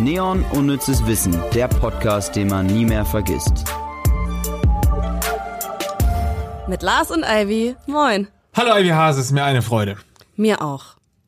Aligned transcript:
Neon 0.00 0.44
Unnützes 0.52 1.04
Wissen, 1.06 1.36
der 1.54 1.68
Podcast, 1.68 2.36
den 2.36 2.48
man 2.48 2.66
nie 2.66 2.84
mehr 2.84 3.04
vergisst. 3.04 3.64
Mit 6.68 6.82
Lars 6.82 7.10
und 7.10 7.24
Ivy. 7.26 7.74
Moin. 7.86 8.28
Hallo 8.54 8.76
Ivy 8.78 8.88
Hase, 8.90 9.20
es 9.20 9.26
ist 9.26 9.32
mir 9.32 9.44
eine 9.44 9.62
Freude. 9.62 9.96
Mir 10.36 10.62
auch. 10.62 10.84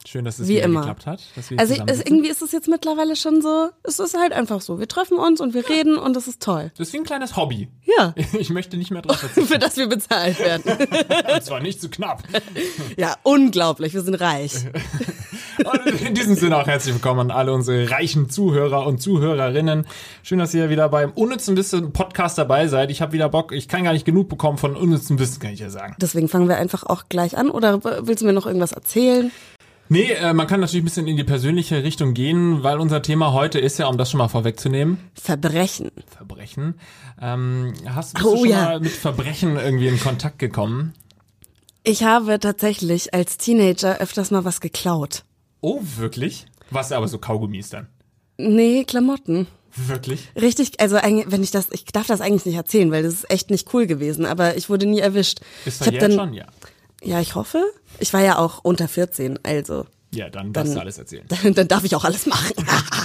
Schön, 0.06 0.25
dass 0.25 0.38
es 0.38 0.48
Wie 0.48 0.54
wieder 0.56 0.64
immer. 0.64 0.80
geklappt 0.80 1.06
hat. 1.06 1.21
Dass 1.37 1.51
wir 1.51 1.59
Also 1.59 1.75
sitzen. 1.75 1.88
irgendwie 2.06 2.31
ist 2.31 2.41
es 2.43 2.53
jetzt 2.53 2.69
mittlerweile 2.69 3.17
schon 3.17 3.43
so, 3.43 3.69
es 3.83 3.99
ist 3.99 4.17
halt 4.19 4.33
einfach 4.33 4.61
so. 4.61 4.79
Wir 4.79 4.89
treffen 4.89 5.19
uns 5.19 5.41
und 5.41 5.53
wir 5.53 5.69
reden 5.69 5.99
und 5.99 6.17
es 6.17 6.27
ist 6.27 6.41
toll. 6.43 6.73
das 6.79 6.89
ist 6.89 6.95
wie 6.95 6.99
ein 6.99 7.05
kleines 7.05 7.37
Hobby. 7.37 7.69
Ja. 7.99 8.15
Ich 8.39 8.51
möchte 8.51 8.77
nicht 8.77 8.91
mehr 8.91 9.03
drauf 9.03 9.19
verzichten. 9.19 9.47
Für 9.53 9.59
das 9.59 9.77
wir 9.77 9.89
bezahlt 9.89 10.39
werden. 10.39 10.65
Und 11.35 11.43
zwar 11.45 11.61
nicht 11.61 11.81
zu 11.81 11.91
knapp. 11.91 12.23
Ja, 12.97 13.17
unglaublich. 13.23 13.93
Wir 13.95 14.01
sind 14.03 14.15
reich. 14.15 14.53
Und 15.65 16.01
in 16.06 16.15
diesem 16.15 16.34
Sinne 16.34 16.56
auch 16.56 16.66
herzlich 16.66 16.95
willkommen 16.95 17.20
an 17.20 17.30
alle 17.30 17.52
unsere 17.52 17.91
reichen 17.91 18.30
Zuhörer 18.30 18.87
und 18.87 19.00
Zuhörerinnen. 19.02 19.86
Schön, 20.23 20.38
dass 20.38 20.55
ihr 20.55 20.70
wieder 20.70 20.88
beim 20.88 21.10
Unnützen 21.12 21.56
Wissen 21.56 21.92
Podcast 21.92 22.38
dabei 22.38 22.66
seid. 22.69 22.91
Ich 22.91 23.02
habe 23.02 23.12
wieder 23.12 23.28
Bock. 23.28 23.52
Ich 23.52 23.69
kann 23.69 23.84
gar 23.84 23.92
nicht 23.92 24.05
genug 24.05 24.28
bekommen 24.28 24.59
von 24.59 24.77
unnützen 24.77 25.19
Wissen, 25.19 25.41
kann 25.41 25.52
ich 25.52 25.60
ja 25.60 25.70
sagen. 25.70 25.95
Deswegen 26.00 26.28
fangen 26.28 26.48
wir 26.48 26.56
einfach 26.56 26.84
auch 26.84 27.05
gleich 27.09 27.36
an. 27.36 27.50
Oder 27.50 27.83
willst 28.06 28.23
du 28.23 28.27
mir 28.27 28.33
noch 28.33 28.46
irgendwas 28.46 28.73
erzählen? 28.73 29.30
Nee, 29.88 30.12
äh, 30.12 30.33
man 30.33 30.46
kann 30.46 30.60
natürlich 30.60 30.83
ein 30.83 30.84
bisschen 30.84 31.09
in 31.09 31.16
die 31.16 31.24
persönliche 31.24 31.83
Richtung 31.83 32.14
gehen, 32.14 32.62
weil 32.62 32.78
unser 32.78 33.02
Thema 33.02 33.33
heute 33.33 33.58
ist 33.58 33.78
ja, 33.78 33.88
um 33.88 33.98
das 33.98 34.08
schon 34.11 34.19
mal 34.19 34.28
vorwegzunehmen, 34.28 34.98
Verbrechen. 35.14 35.91
Verbrechen. 36.16 36.74
Ähm, 37.20 37.74
hast 37.86 38.14
bist 38.14 38.24
Oh, 38.24 38.30
du 38.34 38.36
schon 38.42 38.48
ja. 38.50 38.62
mal 38.66 38.80
mit 38.80 38.92
Verbrechen 38.92 39.56
irgendwie 39.56 39.88
in 39.88 39.98
Kontakt 39.98 40.38
gekommen? 40.38 40.95
Ich 41.83 42.05
habe 42.05 42.38
tatsächlich 42.38 43.14
als 43.14 43.36
Teenager 43.36 43.98
öfters 43.98 44.30
mal 44.30 44.45
was 44.45 44.61
geklaut. 44.61 45.24
Oh, 45.60 45.80
wirklich? 45.96 46.46
Was 46.70 46.92
aber 46.92 47.09
so 47.09 47.19
Kaugummis 47.19 47.70
dann? 47.70 47.88
Nee, 48.38 48.84
Klamotten. 48.84 49.47
Wirklich? 49.77 50.28
Richtig, 50.41 50.80
also 50.80 50.97
eigentlich, 50.97 51.30
wenn 51.30 51.42
ich 51.42 51.50
das, 51.50 51.69
ich 51.70 51.84
darf 51.84 52.06
das 52.06 52.20
eigentlich 52.20 52.47
nicht 52.47 52.56
erzählen, 52.56 52.91
weil 52.91 53.03
das 53.03 53.14
ist 53.14 53.30
echt 53.30 53.50
nicht 53.50 53.72
cool 53.72 53.86
gewesen, 53.86 54.25
aber 54.27 54.56
ich 54.56 54.69
wurde 54.69 54.86
nie 54.86 54.98
erwischt. 55.00 55.41
Ist 55.64 55.83
verjährt 55.83 56.03
dann, 56.05 56.12
schon, 56.12 56.34
ja. 56.34 56.47
Ja, 57.03 57.20
ich 57.20 57.34
hoffe. 57.34 57.62
Ich 57.98 58.12
war 58.12 58.22
ja 58.22 58.38
auch 58.38 58.61
unter 58.64 58.88
14, 58.88 59.38
also 59.44 59.86
Ja, 60.12 60.28
dann 60.28 60.53
darfst 60.53 60.70
Dann- 60.70 60.75
du 60.77 60.81
alles 60.81 60.98
erzählen. 60.98 61.25
dann, 61.42 61.55
dann 61.55 61.69
darf 61.69 61.84
ich 61.84 61.94
auch 61.94 62.05
alles 62.05 62.27
machen. 62.27 62.53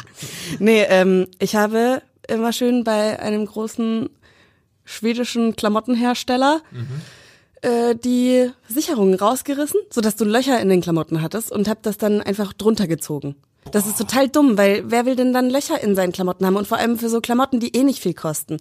nee, 0.59 0.81
ähm, 0.83 1.28
ich 1.39 1.56
habe 1.56 2.02
immer 2.28 2.52
schön 2.53 2.83
bei 2.83 3.20
einem 3.20 3.45
großen 3.45 4.09
schwedischen 4.86 5.56
Klamottenhersteller 5.56 6.61
äh, 7.66 7.95
die 7.95 8.52
Sicherungen 8.67 9.16
rausgerissen, 9.16 9.80
sodass 9.89 10.16
du 10.16 10.23
Löcher 10.23 10.59
in 10.59 10.69
den 10.69 10.81
Klamotten 10.81 11.21
hattest 11.21 11.52
und 11.52 11.67
hab 11.67 11.81
das 11.81 11.97
dann 11.97 12.21
einfach 12.21 12.53
drunter 12.53 12.88
gezogen. 12.88 13.35
Das 13.71 13.88
ist 13.88 13.97
total 13.97 14.30
dumm, 14.30 14.59
weil 14.59 14.83
wer 14.85 15.08
will 15.08 15.16
denn 15.16 15.33
dann 15.33 15.49
Löcher 15.49 15.81
in 15.81 15.95
seinen 15.95 16.11
Klamotten 16.11 16.45
haben 16.45 16.55
und 16.55 16.67
vor 16.67 16.77
allem 16.77 16.99
für 16.99 17.09
so 17.09 17.19
Klamotten, 17.19 17.59
die 17.59 17.75
eh 17.75 17.83
nicht 17.83 17.99
viel 17.99 18.13
kosten. 18.13 18.59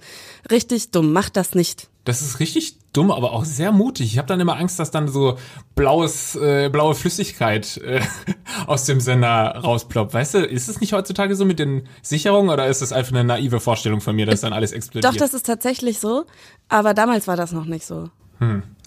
Richtig 0.50 0.90
dumm, 0.92 1.12
mach 1.12 1.28
das 1.28 1.54
nicht. 1.54 1.88
Das 2.04 2.22
ist 2.22 2.40
richtig 2.40 2.78
dumm, 2.94 3.10
aber 3.10 3.32
auch 3.32 3.44
sehr 3.44 3.72
mutig. 3.72 4.12
Ich 4.12 4.18
habe 4.18 4.28
dann 4.28 4.40
immer 4.40 4.56
Angst, 4.56 4.78
dass 4.78 4.90
dann 4.90 5.08
so 5.08 5.36
blaues, 5.74 6.36
äh, 6.36 6.70
blaue 6.70 6.94
Flüssigkeit 6.94 7.76
äh, 7.78 8.00
aus 8.66 8.86
dem 8.86 9.00
Sender 9.00 9.56
rausploppt. 9.62 10.14
Weißt 10.14 10.34
du, 10.34 10.38
ist 10.38 10.68
es 10.68 10.80
nicht 10.80 10.94
heutzutage 10.94 11.36
so 11.36 11.44
mit 11.44 11.58
den 11.58 11.86
Sicherungen 12.00 12.50
oder 12.50 12.66
ist 12.66 12.80
das 12.80 12.92
einfach 12.92 13.12
eine 13.12 13.24
naive 13.24 13.60
Vorstellung 13.60 14.00
von 14.00 14.16
mir, 14.16 14.24
dass 14.24 14.40
dann 14.40 14.54
alles 14.54 14.72
explodiert? 14.72 15.12
Doch, 15.12 15.18
das 15.18 15.34
ist 15.34 15.44
tatsächlich 15.44 15.98
so, 15.98 16.24
aber 16.68 16.94
damals 16.94 17.26
war 17.26 17.36
das 17.36 17.52
noch 17.52 17.66
nicht 17.66 17.84
so. 17.84 18.08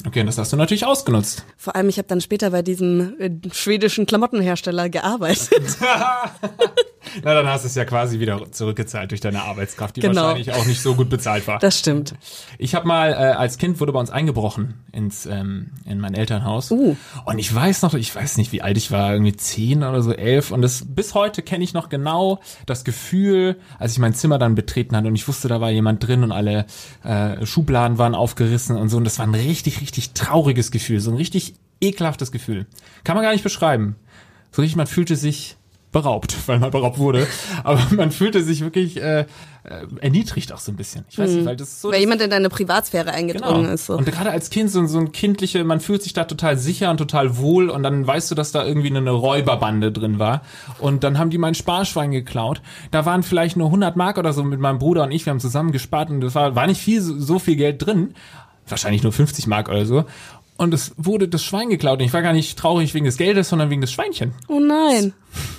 Okay, 0.05 0.19
und 0.21 0.25
das 0.27 0.37
hast 0.37 0.53
du 0.53 0.57
natürlich 0.57 0.85
ausgenutzt. 0.85 1.45
Vor 1.57 1.75
allem, 1.75 1.89
ich 1.89 1.97
habe 1.97 2.07
dann 2.07 2.21
später 2.21 2.51
bei 2.51 2.61
diesem 2.61 3.19
äh, 3.19 3.31
schwedischen 3.51 4.05
Klamottenhersteller 4.05 4.89
gearbeitet. 4.89 5.51
Na, 7.23 7.33
dann 7.33 7.47
hast 7.47 7.63
du 7.63 7.67
es 7.67 7.75
ja 7.75 7.85
quasi 7.85 8.19
wieder 8.19 8.51
zurückgezahlt 8.51 9.11
durch 9.11 9.21
deine 9.21 9.43
Arbeitskraft, 9.43 9.95
die 9.95 10.01
Genau. 10.01 10.21
wahrscheinlich 10.23 10.53
auch 10.53 10.65
nicht 10.65 10.81
so 10.81 10.95
gut 10.95 11.09
bezahlt 11.09 11.47
war. 11.47 11.59
Das 11.59 11.77
stimmt. 11.79 12.15
Ich 12.57 12.75
habe 12.75 12.87
mal 12.87 13.11
äh, 13.11 13.15
als 13.15 13.57
Kind 13.57 13.79
wurde 13.79 13.91
bei 13.91 13.99
uns 13.99 14.09
eingebrochen 14.09 14.75
ins 14.91 15.25
ähm, 15.25 15.71
in 15.85 15.99
mein 15.99 16.13
Elternhaus 16.13 16.71
Uh. 16.71 16.95
und 17.25 17.39
ich 17.39 17.53
weiß 17.53 17.81
noch, 17.81 17.93
ich 17.93 18.15
weiß 18.15 18.37
nicht, 18.37 18.51
wie 18.51 18.61
alt 18.61 18.77
ich 18.77 18.91
war, 18.91 19.11
irgendwie 19.13 19.35
zehn 19.35 19.83
oder 19.83 20.01
so 20.01 20.11
elf 20.13 20.51
und 20.51 20.61
das 20.61 20.85
bis 20.87 21.13
heute 21.13 21.41
kenne 21.41 21.63
ich 21.63 21.73
noch 21.73 21.89
genau 21.89 22.39
das 22.65 22.83
Gefühl, 22.83 23.57
als 23.79 23.91
ich 23.93 23.99
mein 23.99 24.13
Zimmer 24.13 24.37
dann 24.37 24.55
betreten 24.55 24.95
hatte 24.95 25.07
und 25.07 25.15
ich 25.15 25.27
wusste, 25.27 25.47
da 25.47 25.61
war 25.61 25.69
jemand 25.71 26.05
drin 26.07 26.23
und 26.23 26.31
alle 26.31 26.65
äh, 27.03 27.45
Schubladen 27.45 27.97
waren 27.97 28.15
aufgerissen 28.15 28.75
und 28.77 28.89
so 28.89 28.97
und 28.97 29.03
das 29.03 29.19
war 29.19 29.27
ein 29.27 29.35
richtig 29.35 29.81
richtig 29.81 30.13
trauriges 30.13 30.71
Gefühl, 30.71 30.99
so 30.99 31.11
ein 31.11 31.17
richtig 31.17 31.55
ekelhaftes 31.81 32.31
Gefühl, 32.31 32.65
kann 33.03 33.15
man 33.15 33.23
gar 33.23 33.31
nicht 33.33 33.43
beschreiben. 33.43 33.95
So 34.51 34.61
richtig, 34.61 34.77
man 34.77 34.87
fühlte 34.87 35.15
sich 35.15 35.56
beraubt, 36.01 36.35
weil 36.47 36.59
man 36.59 36.71
beraubt 36.71 36.97
wurde, 36.99 37.27
aber 37.63 37.81
man 37.95 38.11
fühlte 38.11 38.43
sich 38.43 38.61
wirklich 38.61 38.97
äh, 39.01 39.21
äh, 39.21 39.25
erniedrigt 39.99 40.53
auch 40.53 40.59
so 40.59 40.71
ein 40.71 40.75
bisschen. 40.75 41.05
Ich 41.09 41.17
weiß 41.17 41.31
nicht, 41.31 41.45
weil 41.45 41.55
das 41.57 41.81
so 41.81 41.91
Weil 41.91 41.99
jemand 41.99 42.21
in 42.21 42.29
deine 42.29 42.49
Privatsphäre 42.49 43.11
eingedrungen 43.11 43.63
Genau. 43.63 43.73
ist. 43.73 43.87
So. 43.87 43.97
Und 43.97 44.05
gerade 44.05 44.29
als 44.31 44.49
Kind 44.49 44.69
so, 44.71 44.85
so 44.85 44.99
ein 44.99 45.11
kindliche, 45.11 45.63
man 45.63 45.79
fühlt 45.79 46.03
sich 46.03 46.13
da 46.13 46.23
total 46.25 46.57
sicher 46.57 46.91
und 46.91 46.97
total 46.97 47.37
wohl 47.37 47.69
und 47.69 47.83
dann 47.83 48.05
weißt 48.05 48.29
du, 48.31 48.35
dass 48.35 48.51
da 48.51 48.63
irgendwie 48.65 48.95
eine 48.95 49.09
Räuberbande 49.09 49.91
drin 49.91 50.19
war 50.19 50.41
und 50.79 51.03
dann 51.03 51.17
haben 51.17 51.29
die 51.31 51.37
mein 51.37 51.55
Sparschwein 51.55 52.11
geklaut. 52.11 52.61
Da 52.91 53.05
waren 53.05 53.23
vielleicht 53.23 53.57
nur 53.57 53.67
100 53.67 53.95
Mark 53.95 54.17
oder 54.17 54.33
so 54.33 54.43
mit 54.43 54.59
meinem 54.59 54.79
Bruder 54.79 55.03
und 55.03 55.11
ich, 55.11 55.25
wir 55.25 55.31
haben 55.31 55.39
zusammen 55.39 55.71
gespart 55.71 56.09
und 56.09 56.21
das 56.21 56.35
war, 56.35 56.55
war 56.55 56.67
nicht 56.67 56.79
viel, 56.81 57.01
so 57.01 57.39
viel 57.39 57.55
Geld 57.55 57.85
drin. 57.85 58.13
Wahrscheinlich 58.69 59.01
nur 59.01 59.13
50 59.13 59.47
Mark 59.47 59.69
oder 59.69 59.85
so. 59.85 60.03
Und 60.57 60.73
es 60.73 60.93
wurde 60.97 61.27
das 61.27 61.43
Schwein 61.43 61.69
geklaut. 61.69 61.99
Und 61.99 62.05
ich 62.05 62.13
war 62.13 62.21
gar 62.21 62.33
nicht 62.33 62.57
traurig 62.57 62.93
wegen 62.93 63.05
des 63.05 63.17
Geldes, 63.17 63.49
sondern 63.49 63.69
wegen 63.69 63.81
des 63.81 63.91
Schweinchen. 63.91 64.33
Oh 64.47 64.59
nein. 64.59 65.13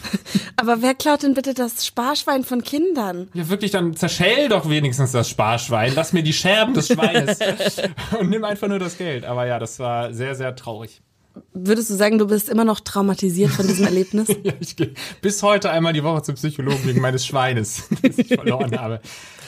Aber 0.56 0.82
wer 0.82 0.94
klaut 0.94 1.22
denn 1.22 1.34
bitte 1.34 1.54
das 1.54 1.86
Sparschwein 1.86 2.44
von 2.44 2.62
Kindern? 2.62 3.28
Ja, 3.32 3.48
wirklich, 3.48 3.70
dann 3.70 3.94
zerschell 3.94 4.48
doch 4.48 4.68
wenigstens 4.68 5.12
das 5.12 5.28
Sparschwein. 5.28 5.92
Lass 5.94 6.12
mir 6.12 6.22
die 6.24 6.32
Scherben 6.32 6.74
des 6.74 6.88
Schweines. 6.88 7.38
und 8.18 8.28
nimm 8.28 8.42
einfach 8.44 8.66
nur 8.66 8.80
das 8.80 8.98
Geld. 8.98 9.24
Aber 9.24 9.46
ja, 9.46 9.58
das 9.58 9.78
war 9.78 10.12
sehr, 10.12 10.34
sehr 10.34 10.56
traurig. 10.56 11.00
Würdest 11.52 11.90
du 11.90 11.94
sagen, 11.94 12.18
du 12.18 12.26
bist 12.26 12.48
immer 12.48 12.64
noch 12.64 12.80
traumatisiert 12.80 13.50
von 13.50 13.66
diesem 13.66 13.86
Erlebnis? 13.86 14.28
Ja, 14.42 14.52
ich 14.60 14.76
gehe 14.76 14.94
bis 15.20 15.42
heute 15.42 15.70
einmal 15.70 15.92
die 15.92 16.04
Woche 16.04 16.22
zum 16.22 16.36
Psychologen 16.36 16.84
wegen 16.84 17.00
meines 17.00 17.26
Schweines, 17.26 17.84
das 18.02 18.18
ich 18.18 18.28
verloren 18.28 18.78
habe. 18.78 19.00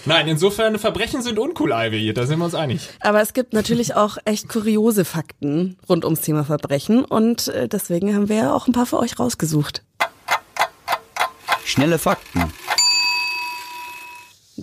Nein, 0.07 0.29
insofern 0.29 0.79
Verbrechen 0.79 1.23
sind 1.23 1.39
uncool, 1.39 1.73
Ivy. 1.73 2.13
Da 2.15 2.27
sind 2.27 2.39
wir 2.39 2.45
uns 2.45 2.55
einig. 2.55 2.89
Aber 3.01 3.21
es 3.21 3.33
gibt 3.33 3.53
natürlich 3.53 3.95
auch 3.95 4.17
echt 4.25 4.49
kuriose 4.49 5.05
Fakten 5.05 5.77
rund 5.89 6.05
ums 6.05 6.23
Thema 6.23 6.45
Verbrechen 6.45 7.05
und 7.05 7.49
äh, 7.49 7.69
deswegen 7.69 8.15
haben 8.15 8.29
wir 8.29 8.37
ja 8.37 8.55
auch 8.55 8.67
ein 8.67 8.73
paar 8.73 8.87
für 8.87 8.99
euch 8.99 9.19
rausgesucht. 9.19 9.83
Schnelle 11.65 11.99
Fakten. 11.99 12.53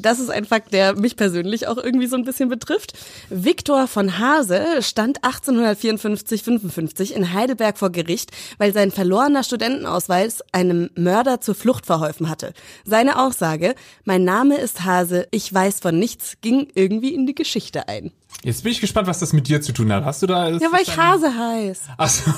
Das 0.01 0.19
ist 0.19 0.29
ein 0.29 0.45
Fakt, 0.45 0.73
der 0.73 0.95
mich 0.95 1.15
persönlich 1.15 1.67
auch 1.67 1.77
irgendwie 1.77 2.07
so 2.07 2.15
ein 2.15 2.23
bisschen 2.23 2.49
betrifft. 2.49 2.93
Viktor 3.29 3.87
von 3.87 4.19
Hase 4.19 4.81
stand 4.81 5.21
1854-55 5.21 7.11
in 7.11 7.33
Heidelberg 7.33 7.77
vor 7.77 7.89
Gericht, 7.89 8.31
weil 8.57 8.73
sein 8.73 8.91
verlorener 8.91 9.43
Studentenausweis 9.43 10.43
einem 10.51 10.89
Mörder 10.95 11.41
zur 11.41 11.55
Flucht 11.55 11.85
verholfen 11.85 12.29
hatte. 12.29 12.53
Seine 12.85 13.19
Aussage, 13.19 13.75
mein 14.03 14.23
Name 14.23 14.57
ist 14.57 14.83
Hase, 14.85 15.27
ich 15.31 15.53
weiß 15.53 15.79
von 15.79 15.97
nichts, 15.97 16.35
ging 16.41 16.67
irgendwie 16.75 17.13
in 17.13 17.25
die 17.25 17.35
Geschichte 17.35 17.87
ein. 17.87 18.11
Jetzt 18.43 18.63
bin 18.63 18.71
ich 18.71 18.81
gespannt, 18.81 19.07
was 19.07 19.17
das 19.19 19.33
mit 19.33 19.47
dir 19.47 19.61
zu 19.61 19.73
tun 19.73 19.91
hat. 19.91 20.05
Hast 20.05 20.21
du 20.21 20.27
da... 20.27 20.49
Ja, 20.49 20.71
weil 20.71 20.83
ich 20.83 20.95
Hase 20.95 21.27
heiß. 21.27 21.81
Achso. 21.97 22.29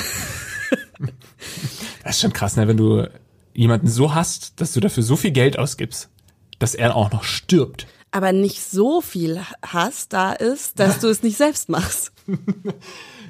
das 2.04 2.16
ist 2.16 2.22
schon 2.22 2.34
krass, 2.34 2.56
ne? 2.56 2.68
wenn 2.68 2.78
du 2.78 3.08
jemanden 3.54 3.88
so 3.88 4.16
hast, 4.16 4.60
dass 4.60 4.74
du 4.74 4.80
dafür 4.80 5.04
so 5.04 5.16
viel 5.16 5.30
Geld 5.32 5.60
ausgibst, 5.60 6.10
dass 6.58 6.74
er 6.74 6.96
auch 6.96 7.12
noch 7.12 7.24
stirbt. 7.24 7.86
Aber 8.18 8.32
nicht 8.32 8.64
so 8.64 9.02
viel 9.02 9.42
Hass 9.64 10.10
da 10.10 10.32
ist, 10.32 10.80
dass 10.80 10.98
du 10.98 11.08
es 11.08 11.22
nicht 11.22 11.38
selbst 11.38 11.70
machst. 11.70 12.12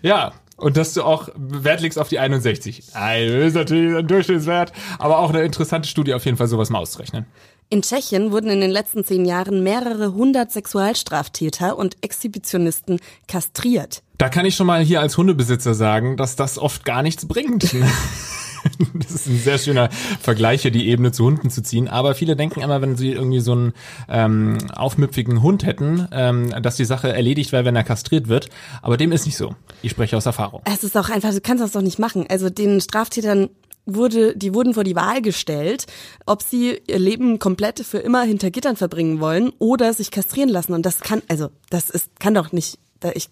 Ja, 0.04 0.34
und 0.58 0.78
dass 0.78 0.94
du 0.94 1.02
auch 1.02 1.30
Wert 1.36 1.82
legst 1.82 1.98
auf 1.98 2.08
die 2.08 2.20
61. 2.20 2.84
Also, 2.94 3.36
das 3.36 3.48
ist 3.48 3.54
natürlich 3.56 3.98
ein 3.98 4.08
Durchschnittswert, 4.08 4.72
aber 5.00 5.18
auch 5.18 5.32
eine 5.32 5.42
interessante 5.42 5.90
Studie 5.90 6.14
auf 6.14 6.24
jeden 6.24 6.38
Fall, 6.38 6.48
sowas 6.48 6.70
mal 6.70 6.78
auszurechnen. 6.78 7.26
In 7.70 7.82
Tschechien 7.82 8.32
wurden 8.32 8.52
in 8.52 8.62
den 8.62 8.70
letzten 8.70 9.04
zehn 9.04 9.26
Jahren 9.26 9.64
mehrere 9.64 10.14
hundert 10.14 10.52
Sexualstraftäter 10.52 11.76
und 11.76 11.98
Exhibitionisten 12.04 13.00
kastriert. 13.28 14.04
Da 14.20 14.30
kann 14.30 14.46
ich 14.46 14.56
schon 14.56 14.68
mal 14.68 14.84
hier 14.84 15.02
als 15.02 15.18
Hundebesitzer 15.18 15.74
sagen, 15.74 16.16
dass 16.16 16.36
das 16.36 16.60
oft 16.60 16.86
gar 16.86 17.02
nichts 17.02 17.28
bringt. 17.28 17.76
Das 18.94 19.12
ist 19.12 19.28
ein 19.28 19.38
sehr 19.38 19.58
schöner 19.58 19.90
Vergleich, 20.20 20.64
hier 20.64 20.72
die 20.72 20.88
Ebene 20.88 21.12
zu 21.12 21.26
Hunden 21.26 21.50
zu 21.50 21.62
ziehen. 21.62 21.88
Aber 21.88 22.16
viele 22.16 22.36
denken 22.36 22.62
immer, 22.62 22.82
wenn 22.82 22.96
sie 22.96 23.12
irgendwie 23.12 23.40
so 23.40 23.54
einen 23.54 23.74
ähm, 24.10 24.58
aufmüpfigen 24.74 25.42
Hund 25.42 25.66
hätten, 25.66 26.08
ähm, 26.12 26.50
dass 26.62 26.76
die 26.78 26.86
Sache 26.86 27.14
erledigt 27.14 27.52
wäre, 27.52 27.66
wenn 27.66 27.76
er 27.76 27.84
kastriert 27.84 28.28
wird. 28.28 28.50
Aber 28.82 28.98
dem 28.98 29.12
ist 29.12 29.26
nicht 29.26 29.38
so. 29.38 29.56
Ich 29.82 29.92
spreche 29.92 30.18
aus 30.18 30.26
Erfahrung. 30.26 30.62
Es 30.66 30.84
ist 30.84 30.98
auch 30.98 31.10
einfach, 31.10 31.32
du 31.32 31.42
kannst 31.42 31.64
das 31.64 31.72
doch 31.72 31.82
nicht 31.82 32.00
machen. 32.00 32.26
Also 32.30 32.50
den 32.50 32.82
Straftätern 32.82 33.50
wurde, 33.88 34.36
die 34.36 34.54
wurden 34.54 34.74
vor 34.74 34.84
die 34.84 34.96
Wahl 34.96 35.22
gestellt, 35.22 35.88
ob 36.26 36.44
sie 36.44 36.82
ihr 36.88 37.00
Leben 37.00 37.40
komplett 37.40 37.80
für 37.80 38.00
immer 38.00 38.24
hinter 38.24 38.52
Gittern 38.52 38.76
verbringen 38.76 39.20
wollen 39.20 39.52
oder 39.60 39.94
sich 39.94 40.12
kastrieren 40.12 40.50
lassen. 40.50 40.74
Und 40.74 40.86
das 40.86 41.00
kann, 41.00 41.22
also, 41.28 41.50
das 41.70 41.90
ist, 41.90 42.20
kann 42.20 42.34
doch 42.34 42.52
nicht, 42.52 42.78
da 43.00 43.12
ich, 43.14 43.30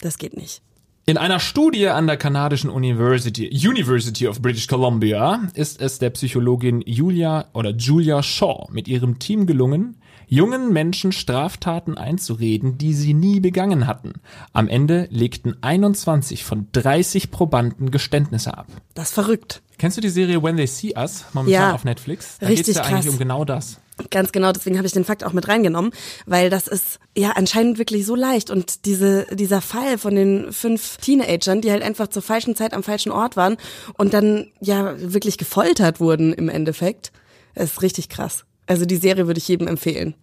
das 0.00 0.18
geht 0.18 0.36
nicht. 0.36 0.62
In 1.08 1.18
einer 1.18 1.38
Studie 1.38 1.86
an 1.86 2.08
der 2.08 2.16
kanadischen 2.16 2.68
University, 2.68 3.48
University 3.48 4.26
of 4.26 4.42
British 4.42 4.66
Columbia 4.66 5.40
ist 5.54 5.80
es 5.80 6.00
der 6.00 6.10
Psychologin 6.10 6.82
Julia 6.84 7.44
oder 7.52 7.70
Julia 7.70 8.24
Shaw 8.24 8.66
mit 8.72 8.88
ihrem 8.88 9.20
Team 9.20 9.46
gelungen, 9.46 9.98
jungen 10.26 10.72
Menschen 10.72 11.12
Straftaten 11.12 11.96
einzureden, 11.96 12.76
die 12.76 12.92
sie 12.92 13.14
nie 13.14 13.38
begangen 13.38 13.86
hatten. 13.86 14.14
Am 14.52 14.66
Ende 14.66 15.06
legten 15.12 15.54
21 15.60 16.42
von 16.42 16.66
30 16.72 17.30
Probanden 17.30 17.92
Geständnisse 17.92 18.58
ab. 18.58 18.66
Das 18.94 19.10
ist 19.10 19.14
verrückt. 19.14 19.62
Kennst 19.78 19.96
du 19.98 20.00
die 20.00 20.08
Serie 20.08 20.42
When 20.42 20.56
They 20.56 20.66
See 20.66 20.92
Us 20.96 21.24
momentan 21.34 21.52
Ja. 21.68 21.72
auf 21.72 21.84
Netflix? 21.84 22.38
Da 22.40 22.48
Richtig 22.48 22.66
geht's 22.66 22.78
ja 22.78 22.82
eigentlich 22.84 23.04
krass. 23.04 23.12
um 23.12 23.18
genau 23.18 23.44
das. 23.44 23.78
Ganz 24.10 24.30
genau, 24.30 24.52
deswegen 24.52 24.76
habe 24.76 24.86
ich 24.86 24.92
den 24.92 25.04
Fakt 25.04 25.24
auch 25.24 25.32
mit 25.32 25.48
reingenommen, 25.48 25.90
weil 26.26 26.50
das 26.50 26.68
ist 26.68 26.98
ja 27.16 27.30
anscheinend 27.30 27.78
wirklich 27.78 28.04
so 28.04 28.14
leicht 28.14 28.50
und 28.50 28.84
diese 28.84 29.26
dieser 29.32 29.62
Fall 29.62 29.96
von 29.96 30.14
den 30.14 30.52
fünf 30.52 30.98
Teenagern, 30.98 31.62
die 31.62 31.70
halt 31.70 31.82
einfach 31.82 32.08
zur 32.08 32.20
falschen 32.20 32.54
Zeit 32.54 32.74
am 32.74 32.82
falschen 32.82 33.10
Ort 33.10 33.36
waren 33.36 33.56
und 33.96 34.12
dann 34.12 34.48
ja 34.60 34.94
wirklich 34.98 35.38
gefoltert 35.38 35.98
wurden 35.98 36.34
im 36.34 36.50
Endeffekt, 36.50 37.10
ist 37.54 37.80
richtig 37.80 38.10
krass. 38.10 38.44
Also 38.66 38.84
die 38.84 38.96
Serie 38.96 39.26
würde 39.26 39.38
ich 39.38 39.48
jedem 39.48 39.66
empfehlen. 39.66 40.14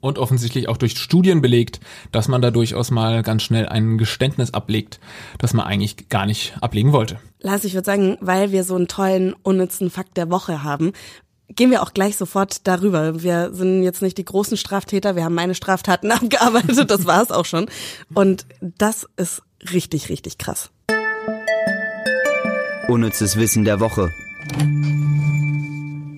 Und 0.00 0.18
offensichtlich 0.18 0.68
auch 0.68 0.76
durch 0.76 0.96
Studien 0.96 1.40
belegt, 1.40 1.80
dass 2.12 2.28
man 2.28 2.40
da 2.40 2.52
durchaus 2.52 2.92
mal 2.92 3.22
ganz 3.22 3.42
schnell 3.42 3.66
ein 3.66 3.98
Geständnis 3.98 4.54
ablegt, 4.54 5.00
das 5.38 5.52
man 5.52 5.66
eigentlich 5.66 6.08
gar 6.08 6.26
nicht 6.26 6.54
ablegen 6.60 6.92
wollte. 6.92 7.18
Lars, 7.40 7.64
ich 7.64 7.74
würde 7.74 7.86
sagen, 7.86 8.18
weil 8.20 8.52
wir 8.52 8.62
so 8.62 8.76
einen 8.76 8.88
tollen, 8.88 9.34
unnützen 9.42 9.90
Fakt 9.90 10.16
der 10.16 10.30
Woche 10.30 10.62
haben, 10.62 10.92
gehen 11.56 11.70
wir 11.70 11.82
auch 11.82 11.92
gleich 11.94 12.16
sofort 12.16 12.66
darüber. 12.66 13.22
Wir 13.22 13.52
sind 13.52 13.82
jetzt 13.82 14.02
nicht 14.02 14.18
die 14.18 14.24
großen 14.24 14.56
Straftäter, 14.56 15.16
wir 15.16 15.24
haben 15.24 15.34
meine 15.34 15.54
Straftaten 15.54 16.10
abgearbeitet, 16.12 16.90
das 16.90 17.06
war 17.06 17.22
es 17.22 17.30
auch 17.30 17.46
schon. 17.46 17.66
Und 18.14 18.46
das 18.60 19.08
ist 19.16 19.42
richtig, 19.72 20.08
richtig 20.08 20.38
krass. 20.38 20.70
Unnützes 22.88 23.36
Wissen 23.36 23.64
der 23.64 23.80
Woche. 23.80 24.12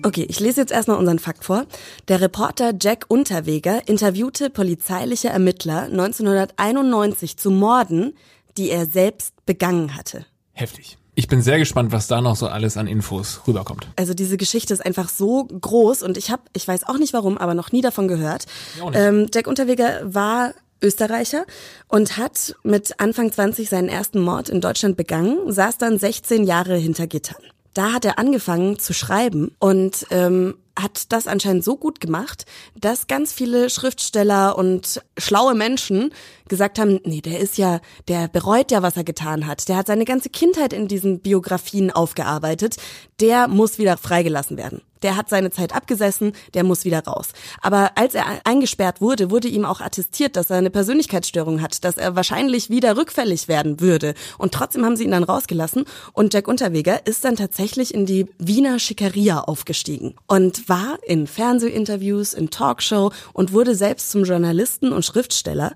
Okay, 0.03 0.25
ich 0.29 0.39
lese 0.39 0.61
jetzt 0.61 0.71
erstmal 0.71 0.97
unseren 0.97 1.19
Fakt 1.19 1.43
vor. 1.43 1.65
Der 2.07 2.21
Reporter 2.21 2.73
Jack 2.79 3.05
Unterweger 3.07 3.87
interviewte 3.87 4.49
polizeiliche 4.49 5.29
Ermittler 5.29 5.83
1991 5.83 7.37
zu 7.37 7.51
Morden, 7.51 8.13
die 8.57 8.69
er 8.69 8.85
selbst 8.85 9.33
begangen 9.45 9.95
hatte. 9.95 10.25
Heftig. 10.53 10.97
Ich 11.19 11.27
bin 11.27 11.41
sehr 11.41 11.59
gespannt, 11.59 11.91
was 11.91 12.07
da 12.07 12.21
noch 12.21 12.37
so 12.37 12.47
alles 12.47 12.77
an 12.77 12.87
Infos 12.87 13.41
rüberkommt. 13.45 13.89
Also 13.97 14.13
diese 14.13 14.37
Geschichte 14.37 14.73
ist 14.73 14.79
einfach 14.79 15.09
so 15.09 15.43
groß 15.47 16.01
und 16.01 16.15
ich 16.17 16.31
habe, 16.31 16.43
ich 16.53 16.65
weiß 16.65 16.87
auch 16.87 16.97
nicht 16.97 17.11
warum, 17.11 17.37
aber 17.37 17.55
noch 17.55 17.73
nie 17.73 17.81
davon 17.81 18.07
gehört. 18.07 18.45
Ähm, 18.93 19.27
Jack 19.33 19.47
Unterweger 19.47 19.99
war 20.03 20.53
Österreicher 20.81 21.43
und 21.89 22.15
hat 22.15 22.55
mit 22.63 23.01
Anfang 23.01 23.33
20 23.33 23.67
seinen 23.67 23.89
ersten 23.89 24.21
Mord 24.21 24.47
in 24.47 24.61
Deutschland 24.61 24.95
begangen, 24.95 25.51
saß 25.51 25.77
dann 25.77 25.99
16 25.99 26.45
Jahre 26.45 26.77
hinter 26.77 27.05
Gittern. 27.05 27.43
Da 27.73 27.91
hat 27.91 28.05
er 28.05 28.17
angefangen 28.17 28.79
zu 28.79 28.93
schreiben 28.93 29.53
und 29.59 30.07
ähm, 30.11 30.55
hat 30.81 31.11
das 31.11 31.27
anscheinend 31.27 31.65
so 31.65 31.75
gut 31.75 31.99
gemacht, 31.99 32.45
dass 32.79 33.07
ganz 33.07 33.33
viele 33.33 33.69
Schriftsteller 33.69 34.57
und 34.57 35.01
schlaue 35.17 35.53
Menschen 35.53 36.11
gesagt 36.49 36.79
haben, 36.79 36.99
nee, 37.03 37.21
der 37.21 37.39
ist 37.39 37.57
ja, 37.57 37.79
der 38.07 38.27
bereut 38.27 38.71
ja, 38.71 38.81
was 38.81 38.97
er 38.97 39.03
getan 39.03 39.47
hat. 39.47 39.69
Der 39.69 39.77
hat 39.77 39.87
seine 39.87 40.05
ganze 40.05 40.29
Kindheit 40.29 40.73
in 40.73 40.87
diesen 40.87 41.19
Biografien 41.19 41.91
aufgearbeitet. 41.91 42.77
Der 43.19 43.47
muss 43.47 43.77
wieder 43.77 43.97
freigelassen 43.97 44.57
werden. 44.57 44.81
Der 45.01 45.15
hat 45.15 45.29
seine 45.29 45.51
Zeit 45.51 45.73
abgesessen, 45.73 46.33
der 46.53 46.63
muss 46.63 46.83
wieder 46.83 47.03
raus. 47.03 47.29
Aber 47.61 47.91
als 47.95 48.15
er 48.15 48.25
eingesperrt 48.43 49.01
wurde, 49.01 49.31
wurde 49.31 49.47
ihm 49.47 49.65
auch 49.65 49.79
attestiert, 49.79 50.35
dass 50.35 50.49
er 50.49 50.57
eine 50.57 50.69
Persönlichkeitsstörung 50.69 51.61
hat, 51.61 51.83
dass 51.83 51.97
er 51.97 52.15
wahrscheinlich 52.15 52.69
wieder 52.69 52.97
rückfällig 52.97 53.47
werden 53.47 53.79
würde. 53.79 54.13
Und 54.37 54.53
trotzdem 54.53 54.83
haben 54.83 54.97
sie 54.97 55.05
ihn 55.05 55.11
dann 55.11 55.23
rausgelassen. 55.23 55.85
Und 56.13 56.33
Jack 56.33 56.47
Unterweger 56.47 57.05
ist 57.07 57.23
dann 57.23 57.37
tatsächlich 57.37 57.93
in 57.93 58.05
die 58.05 58.27
Wiener 58.37 58.79
Schickeria 58.79 59.39
aufgestiegen 59.39 60.15
und 60.27 60.67
war 60.67 60.97
in 61.05 61.27
Fernsehinterviews, 61.27 62.33
in 62.33 62.49
Talkshow 62.49 63.11
und 63.33 63.53
wurde 63.53 63.75
selbst 63.75 64.11
zum 64.11 64.25
Journalisten 64.25 64.91
und 64.91 65.05
Schriftsteller 65.05 65.73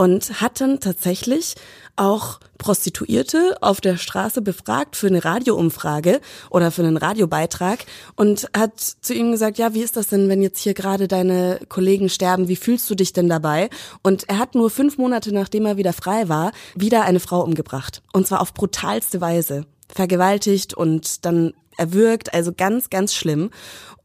und 0.00 0.40
hat 0.40 0.62
dann 0.62 0.80
tatsächlich 0.80 1.56
auch 1.94 2.40
Prostituierte 2.56 3.58
auf 3.60 3.82
der 3.82 3.98
Straße 3.98 4.40
befragt 4.40 4.96
für 4.96 5.08
eine 5.08 5.22
Radioumfrage 5.26 6.22
oder 6.48 6.70
für 6.70 6.80
einen 6.80 6.96
Radiobeitrag 6.96 7.80
und 8.16 8.48
hat 8.56 8.80
zu 8.80 9.12
ihm 9.12 9.30
gesagt, 9.30 9.58
ja, 9.58 9.74
wie 9.74 9.82
ist 9.82 9.98
das 9.98 10.08
denn, 10.08 10.30
wenn 10.30 10.40
jetzt 10.40 10.58
hier 10.58 10.72
gerade 10.72 11.06
deine 11.06 11.60
Kollegen 11.68 12.08
sterben, 12.08 12.48
wie 12.48 12.56
fühlst 12.56 12.88
du 12.88 12.94
dich 12.94 13.12
denn 13.12 13.28
dabei? 13.28 13.68
Und 14.02 14.26
er 14.26 14.38
hat 14.38 14.54
nur 14.54 14.70
fünf 14.70 14.96
Monate, 14.96 15.34
nachdem 15.34 15.66
er 15.66 15.76
wieder 15.76 15.92
frei 15.92 16.30
war, 16.30 16.52
wieder 16.74 17.02
eine 17.02 17.20
Frau 17.20 17.42
umgebracht. 17.42 18.00
Und 18.14 18.26
zwar 18.26 18.40
auf 18.40 18.54
brutalste 18.54 19.20
Weise. 19.20 19.66
Vergewaltigt 19.86 20.72
und 20.72 21.26
dann 21.26 21.52
erwürgt, 21.80 22.34
also 22.34 22.52
ganz, 22.56 22.90
ganz 22.90 23.14
schlimm 23.14 23.50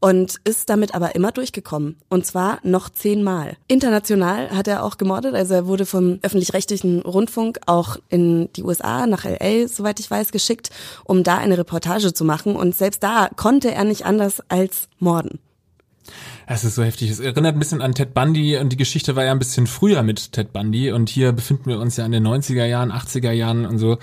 und 0.00 0.36
ist 0.44 0.68
damit 0.68 0.94
aber 0.94 1.14
immer 1.14 1.32
durchgekommen. 1.32 1.96
Und 2.08 2.26
zwar 2.26 2.58
noch 2.62 2.90
zehnmal. 2.90 3.56
International 3.68 4.50
hat 4.50 4.68
er 4.68 4.82
auch 4.84 4.98
gemordet, 4.98 5.34
also 5.34 5.54
er 5.54 5.66
wurde 5.66 5.86
vom 5.86 6.18
öffentlich-rechtlichen 6.22 7.02
Rundfunk 7.02 7.58
auch 7.66 7.96
in 8.08 8.52
die 8.54 8.62
USA, 8.62 9.06
nach 9.06 9.24
LA, 9.24 9.68
soweit 9.68 10.00
ich 10.00 10.10
weiß, 10.10 10.32
geschickt, 10.32 10.70
um 11.04 11.22
da 11.22 11.38
eine 11.38 11.58
Reportage 11.58 12.12
zu 12.12 12.24
machen. 12.24 12.56
Und 12.56 12.76
selbst 12.76 13.02
da 13.02 13.28
konnte 13.36 13.72
er 13.72 13.84
nicht 13.84 14.06
anders 14.06 14.42
als 14.48 14.88
morden. 14.98 15.38
Es 16.48 16.62
ist 16.62 16.76
so 16.76 16.84
heftig. 16.84 17.10
Es 17.10 17.18
erinnert 17.18 17.56
ein 17.56 17.58
bisschen 17.58 17.82
an 17.82 17.92
Ted 17.92 18.14
Bundy 18.14 18.56
und 18.56 18.68
die 18.68 18.76
Geschichte 18.76 19.16
war 19.16 19.24
ja 19.24 19.32
ein 19.32 19.38
bisschen 19.40 19.66
früher 19.66 20.04
mit 20.04 20.30
Ted 20.30 20.52
Bundy 20.52 20.92
und 20.92 21.08
hier 21.08 21.32
befinden 21.32 21.66
wir 21.66 21.80
uns 21.80 21.96
ja 21.96 22.06
in 22.06 22.12
den 22.12 22.24
90er 22.24 22.64
Jahren, 22.64 22.92
80er 22.92 23.32
Jahren 23.32 23.66
und 23.66 23.78
so. 23.78 23.98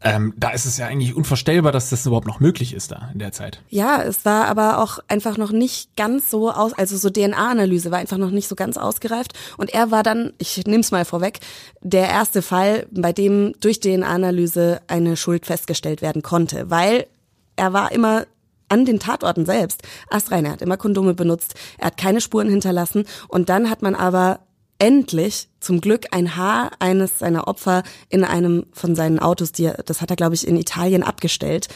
Ähm, 0.00 0.32
da 0.36 0.50
ist 0.50 0.64
es 0.64 0.78
ja 0.78 0.86
eigentlich 0.86 1.16
unvorstellbar, 1.16 1.72
dass 1.72 1.90
das 1.90 2.06
überhaupt 2.06 2.28
noch 2.28 2.38
möglich 2.38 2.72
ist 2.72 2.92
da 2.92 3.10
in 3.12 3.18
der 3.18 3.32
Zeit. 3.32 3.60
Ja, 3.68 4.00
es 4.00 4.24
war 4.24 4.46
aber 4.46 4.78
auch 4.80 5.00
einfach 5.08 5.36
noch 5.38 5.50
nicht 5.50 5.96
ganz 5.96 6.30
so 6.30 6.52
aus, 6.52 6.72
also 6.72 6.96
so 6.96 7.10
DNA-Analyse 7.10 7.90
war 7.90 7.98
einfach 7.98 8.16
noch 8.16 8.30
nicht 8.30 8.46
so 8.46 8.54
ganz 8.54 8.76
ausgereift. 8.76 9.32
Und 9.56 9.74
er 9.74 9.90
war 9.90 10.04
dann, 10.04 10.32
ich 10.38 10.64
nehme 10.66 10.80
es 10.80 10.92
mal 10.92 11.04
vorweg, 11.04 11.40
der 11.80 12.08
erste 12.08 12.42
Fall, 12.42 12.86
bei 12.92 13.12
dem 13.12 13.54
durch 13.58 13.80
DNA-Analyse 13.80 14.82
eine 14.86 15.16
Schuld 15.16 15.46
festgestellt 15.46 16.00
werden 16.00 16.22
konnte, 16.22 16.70
weil 16.70 17.08
er 17.56 17.72
war 17.72 17.90
immer 17.90 18.24
an 18.68 18.84
den 18.84 18.98
Tatorten 18.98 19.46
selbst 19.46 19.82
astrein. 20.10 20.44
Er 20.44 20.52
hat 20.52 20.62
immer 20.62 20.76
Kondome 20.76 21.14
benutzt, 21.14 21.54
er 21.78 21.88
hat 21.88 21.96
keine 21.96 22.20
Spuren 22.20 22.48
hinterlassen 22.48 23.04
und 23.28 23.48
dann 23.48 23.70
hat 23.70 23.82
man 23.82 23.94
aber 23.94 24.40
endlich 24.78 25.48
zum 25.60 25.80
Glück 25.80 26.06
ein 26.12 26.36
Haar 26.36 26.70
eines 26.78 27.18
seiner 27.18 27.48
Opfer 27.48 27.82
in 28.08 28.24
einem 28.24 28.66
von 28.72 28.94
seinen 28.94 29.18
Autos, 29.18 29.52
die 29.52 29.64
er, 29.64 29.82
das 29.84 30.00
hat 30.00 30.10
er 30.10 30.16
glaube 30.16 30.34
ich 30.34 30.46
in 30.46 30.56
Italien 30.56 31.02
abgestellt. 31.02 31.68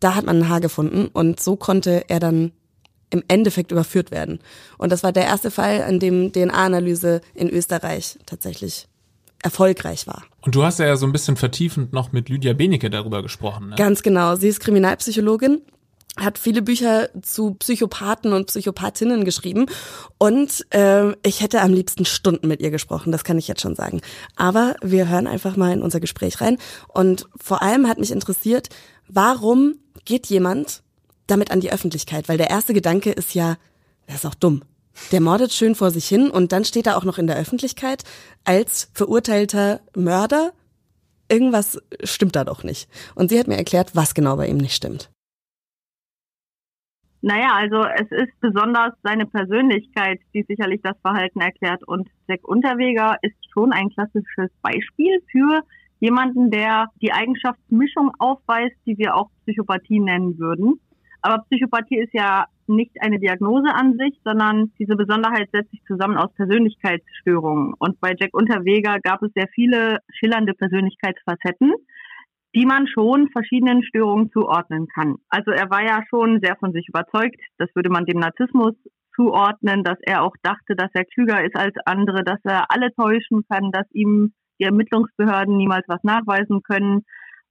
Da 0.00 0.14
hat 0.14 0.26
man 0.26 0.38
ein 0.38 0.48
Haar 0.48 0.60
gefunden 0.60 1.08
und 1.12 1.40
so 1.40 1.56
konnte 1.56 2.08
er 2.08 2.20
dann 2.20 2.52
im 3.10 3.22
Endeffekt 3.28 3.72
überführt 3.72 4.10
werden. 4.10 4.40
Und 4.76 4.92
das 4.92 5.02
war 5.02 5.12
der 5.12 5.24
erste 5.24 5.50
Fall, 5.50 5.82
an 5.82 5.98
dem 5.98 6.32
DNA-Analyse 6.32 7.20
in 7.34 7.48
Österreich 7.48 8.18
tatsächlich 8.26 8.86
erfolgreich 9.42 10.06
war. 10.06 10.24
Und 10.42 10.54
du 10.54 10.64
hast 10.64 10.78
ja 10.78 10.96
so 10.96 11.06
ein 11.06 11.12
bisschen 11.12 11.36
vertiefend 11.36 11.92
noch 11.92 12.12
mit 12.12 12.28
Lydia 12.28 12.52
Benecke 12.52 12.90
darüber 12.90 13.22
gesprochen. 13.22 13.70
Ne? 13.70 13.76
Ganz 13.76 14.02
genau. 14.02 14.36
Sie 14.36 14.48
ist 14.48 14.60
Kriminalpsychologin 14.60 15.62
hat 16.18 16.38
viele 16.38 16.62
Bücher 16.62 17.10
zu 17.22 17.54
Psychopathen 17.54 18.32
und 18.32 18.46
Psychopathinnen 18.46 19.24
geschrieben 19.24 19.66
und 20.18 20.66
äh, 20.74 21.12
ich 21.26 21.40
hätte 21.40 21.60
am 21.60 21.72
liebsten 21.72 22.04
Stunden 22.04 22.48
mit 22.48 22.60
ihr 22.60 22.70
gesprochen, 22.70 23.12
das 23.12 23.24
kann 23.24 23.38
ich 23.38 23.48
jetzt 23.48 23.60
schon 23.60 23.74
sagen. 23.74 24.00
Aber 24.36 24.76
wir 24.82 25.08
hören 25.08 25.26
einfach 25.26 25.56
mal 25.56 25.72
in 25.72 25.82
unser 25.82 26.00
Gespräch 26.00 26.40
rein 26.40 26.58
und 26.88 27.26
vor 27.36 27.62
allem 27.62 27.88
hat 27.88 27.98
mich 27.98 28.10
interessiert, 28.10 28.68
warum 29.08 29.76
geht 30.04 30.26
jemand 30.26 30.82
damit 31.26 31.50
an 31.50 31.60
die 31.60 31.72
Öffentlichkeit? 31.72 32.28
Weil 32.28 32.38
der 32.38 32.50
erste 32.50 32.74
Gedanke 32.74 33.10
ist 33.10 33.34
ja, 33.34 33.56
das 34.06 34.16
ist 34.16 34.26
auch 34.26 34.34
dumm. 34.34 34.62
Der 35.12 35.20
mordet 35.20 35.52
schön 35.52 35.74
vor 35.74 35.90
sich 35.90 36.08
hin 36.08 36.30
und 36.30 36.52
dann 36.52 36.64
steht 36.64 36.86
er 36.86 36.96
auch 36.96 37.04
noch 37.04 37.18
in 37.18 37.26
der 37.26 37.36
Öffentlichkeit 37.36 38.02
als 38.44 38.90
verurteilter 38.92 39.80
Mörder. 39.94 40.52
Irgendwas 41.28 41.78
stimmt 42.02 42.34
da 42.34 42.44
doch 42.44 42.64
nicht. 42.64 42.88
Und 43.14 43.28
sie 43.28 43.38
hat 43.38 43.46
mir 43.46 43.56
erklärt, 43.56 43.94
was 43.94 44.14
genau 44.14 44.36
bei 44.36 44.48
ihm 44.48 44.56
nicht 44.56 44.74
stimmt. 44.74 45.10
Naja, 47.20 47.48
also 47.52 47.82
es 47.82 48.10
ist 48.12 48.40
besonders 48.40 48.92
seine 49.02 49.26
Persönlichkeit, 49.26 50.20
die 50.34 50.44
sicherlich 50.48 50.80
das 50.82 50.96
Verhalten 51.00 51.40
erklärt. 51.40 51.82
Und 51.86 52.08
Jack 52.28 52.46
Unterweger 52.46 53.16
ist 53.22 53.36
schon 53.52 53.72
ein 53.72 53.90
klassisches 53.90 54.50
Beispiel 54.62 55.20
für 55.30 55.62
jemanden, 56.00 56.50
der 56.50 56.86
die 57.02 57.12
Eigenschaftsmischung 57.12 58.12
aufweist, 58.18 58.76
die 58.86 58.96
wir 58.98 59.16
auch 59.16 59.30
Psychopathie 59.42 59.98
nennen 59.98 60.38
würden. 60.38 60.80
Aber 61.22 61.44
Psychopathie 61.50 61.98
ist 61.98 62.14
ja 62.14 62.46
nicht 62.68 62.92
eine 63.00 63.18
Diagnose 63.18 63.74
an 63.74 63.96
sich, 63.96 64.14
sondern 64.24 64.70
diese 64.78 64.94
Besonderheit 64.94 65.48
setzt 65.52 65.70
sich 65.70 65.82
zusammen 65.86 66.16
aus 66.16 66.32
Persönlichkeitsstörungen. 66.34 67.74
Und 67.78 67.98
bei 68.00 68.14
Jack 68.16 68.34
Unterweger 68.34 68.98
gab 69.00 69.22
es 69.22 69.32
sehr 69.34 69.48
viele 69.48 69.98
schillernde 70.10 70.54
Persönlichkeitsfacetten, 70.54 71.72
die 72.54 72.66
man 72.66 72.86
schon 72.86 73.28
verschiedenen 73.30 73.82
Störungen 73.82 74.30
zuordnen 74.30 74.86
kann. 74.88 75.16
Also 75.28 75.50
er 75.50 75.70
war 75.70 75.82
ja 75.82 76.02
schon 76.08 76.40
sehr 76.42 76.56
von 76.56 76.72
sich 76.72 76.88
überzeugt, 76.88 77.40
das 77.58 77.68
würde 77.74 77.90
man 77.90 78.06
dem 78.06 78.18
Narzissmus 78.18 78.74
zuordnen, 79.14 79.82
dass 79.84 79.98
er 80.02 80.22
auch 80.22 80.34
dachte, 80.42 80.76
dass 80.76 80.90
er 80.94 81.04
klüger 81.04 81.44
ist 81.44 81.56
als 81.56 81.74
andere, 81.84 82.24
dass 82.24 82.38
er 82.44 82.70
alle 82.70 82.94
täuschen 82.94 83.42
kann, 83.50 83.72
dass 83.72 83.86
ihm 83.92 84.32
die 84.60 84.64
Ermittlungsbehörden 84.64 85.56
niemals 85.56 85.84
was 85.88 86.02
nachweisen 86.04 86.62
können. 86.62 87.04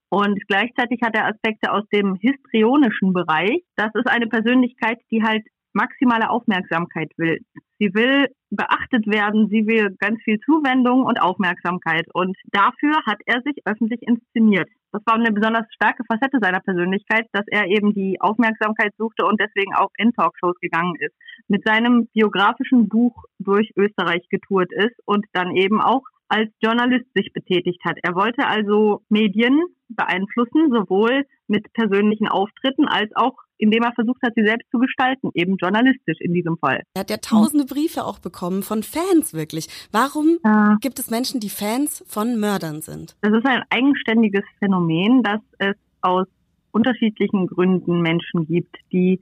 Und 0.09 0.39
gleichzeitig 0.47 1.01
hat 1.03 1.15
er 1.15 1.27
Aspekte 1.27 1.71
aus 1.71 1.83
dem 1.93 2.15
histrionischen 2.15 3.13
Bereich. 3.13 3.61
Das 3.75 3.91
ist 3.93 4.09
eine 4.09 4.27
Persönlichkeit, 4.27 4.97
die 5.11 5.21
halt 5.23 5.43
maximale 5.73 6.29
Aufmerksamkeit 6.29 7.11
will. 7.17 7.39
Sie 7.79 7.93
will 7.93 8.27
beachtet 8.49 9.05
werden, 9.07 9.49
sie 9.49 9.67
will 9.67 9.95
ganz 9.99 10.21
viel 10.23 10.39
Zuwendung 10.39 11.03
und 11.03 11.21
Aufmerksamkeit. 11.21 12.05
Und 12.13 12.35
dafür 12.51 12.95
hat 13.05 13.19
er 13.25 13.41
sich 13.43 13.55
öffentlich 13.65 14.01
inszeniert. 14.01 14.69
Das 14.91 15.01
war 15.05 15.15
eine 15.15 15.31
besonders 15.31 15.65
starke 15.73 16.03
Facette 16.05 16.39
seiner 16.41 16.61
Persönlichkeit, 16.61 17.27
dass 17.33 17.45
er 17.47 17.67
eben 17.67 17.93
die 17.93 18.19
Aufmerksamkeit 18.21 18.93
suchte 18.97 19.25
und 19.25 19.39
deswegen 19.39 19.75
auch 19.75 19.91
in 19.97 20.13
Talkshows 20.13 20.59
gegangen 20.59 20.95
ist. 20.99 21.13
Mit 21.47 21.67
seinem 21.67 22.07
biografischen 22.13 22.87
Buch 22.87 23.23
durch 23.37 23.71
Österreich 23.75 24.27
getourt 24.29 24.71
ist 24.73 24.95
und 25.05 25.25
dann 25.33 25.55
eben 25.55 25.81
auch 25.81 26.03
als 26.29 26.49
Journalist 26.61 27.05
sich 27.13 27.31
betätigt 27.33 27.83
hat. 27.85 27.97
Er 28.03 28.15
wollte 28.15 28.47
also 28.47 29.01
Medien 29.09 29.61
beeinflussen, 29.89 30.71
sowohl 30.71 31.25
mit 31.47 31.71
persönlichen 31.73 32.27
Auftritten 32.27 32.87
als 32.87 33.15
auch 33.15 33.35
indem 33.57 33.83
er 33.83 33.93
versucht 33.93 34.21
hat, 34.23 34.33
sie 34.35 34.45
selbst 34.45 34.69
zu 34.71 34.79
gestalten, 34.79 35.29
eben 35.33 35.57
journalistisch 35.57 36.17
in 36.19 36.33
diesem 36.33 36.57
Fall. 36.57 36.83
Er 36.93 37.01
hat 37.01 37.09
ja 37.09 37.17
tausende 37.17 37.65
Briefe 37.65 38.05
auch 38.05 38.19
bekommen 38.19 38.63
von 38.63 38.83
Fans 38.83 39.33
wirklich. 39.33 39.67
Warum 39.91 40.37
ja. 40.43 40.77
gibt 40.81 40.99
es 40.99 41.09
Menschen, 41.09 41.39
die 41.39 41.49
Fans 41.49 42.03
von 42.07 42.39
Mördern 42.39 42.81
sind? 42.81 43.15
Das 43.21 43.33
ist 43.33 43.45
ein 43.45 43.63
eigenständiges 43.69 44.43
Phänomen, 44.59 45.23
dass 45.23 45.41
es 45.59 45.75
aus 46.01 46.27
unterschiedlichen 46.71 47.47
Gründen 47.47 48.01
Menschen 48.01 48.45
gibt, 48.47 48.75
die 48.91 49.19